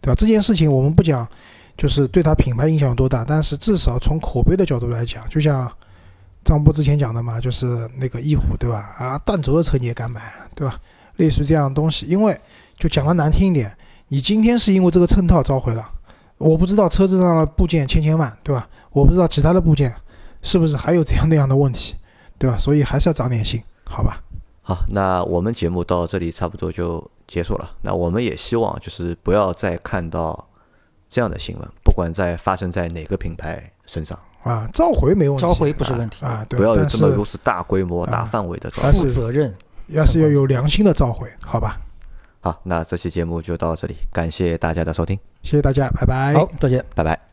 [0.00, 0.14] 对吧？
[0.14, 1.28] 这件事情我们不讲，
[1.76, 5.70] 就是对它品牌影响有多大，但是至少从口碑的角度来讲，就像
[6.42, 8.94] 张波之前讲的嘛，就是那个翼虎，对吧？
[8.98, 10.80] 啊，断轴的车你也敢买，对吧？
[11.16, 12.38] 类似这样的东西，因为
[12.78, 13.70] 就讲的难听一点，
[14.08, 15.86] 你今天是因为这个衬套召回了，
[16.38, 18.66] 我不知道车子上的部件千千万，对吧？
[18.90, 19.94] 我不知道其他的部件
[20.42, 21.94] 是不是还有这样那样的问题，
[22.38, 22.56] 对吧？
[22.56, 24.22] 所以还是要长点心，好吧？
[24.62, 27.70] 好，那我们节目到这里差不多就结束了。
[27.82, 30.48] 那我们也希望就是不要再看到
[31.08, 38.98] 这样的新闻，不管在发生在哪个品牌身上，啊，召回没问题，召回不是问题，啊，对，不要有这么如此大规模、啊大范围的召但回。
[38.98, 39.54] 负是责任。
[39.88, 41.76] 要是要有良心的召回，好吧？
[42.42, 46.32] 好，那这期节目就到这里，感谢大家的收听，谢谢大家，拜拜。
[46.34, 46.84] 好，再见。
[46.94, 47.29] 拜拜。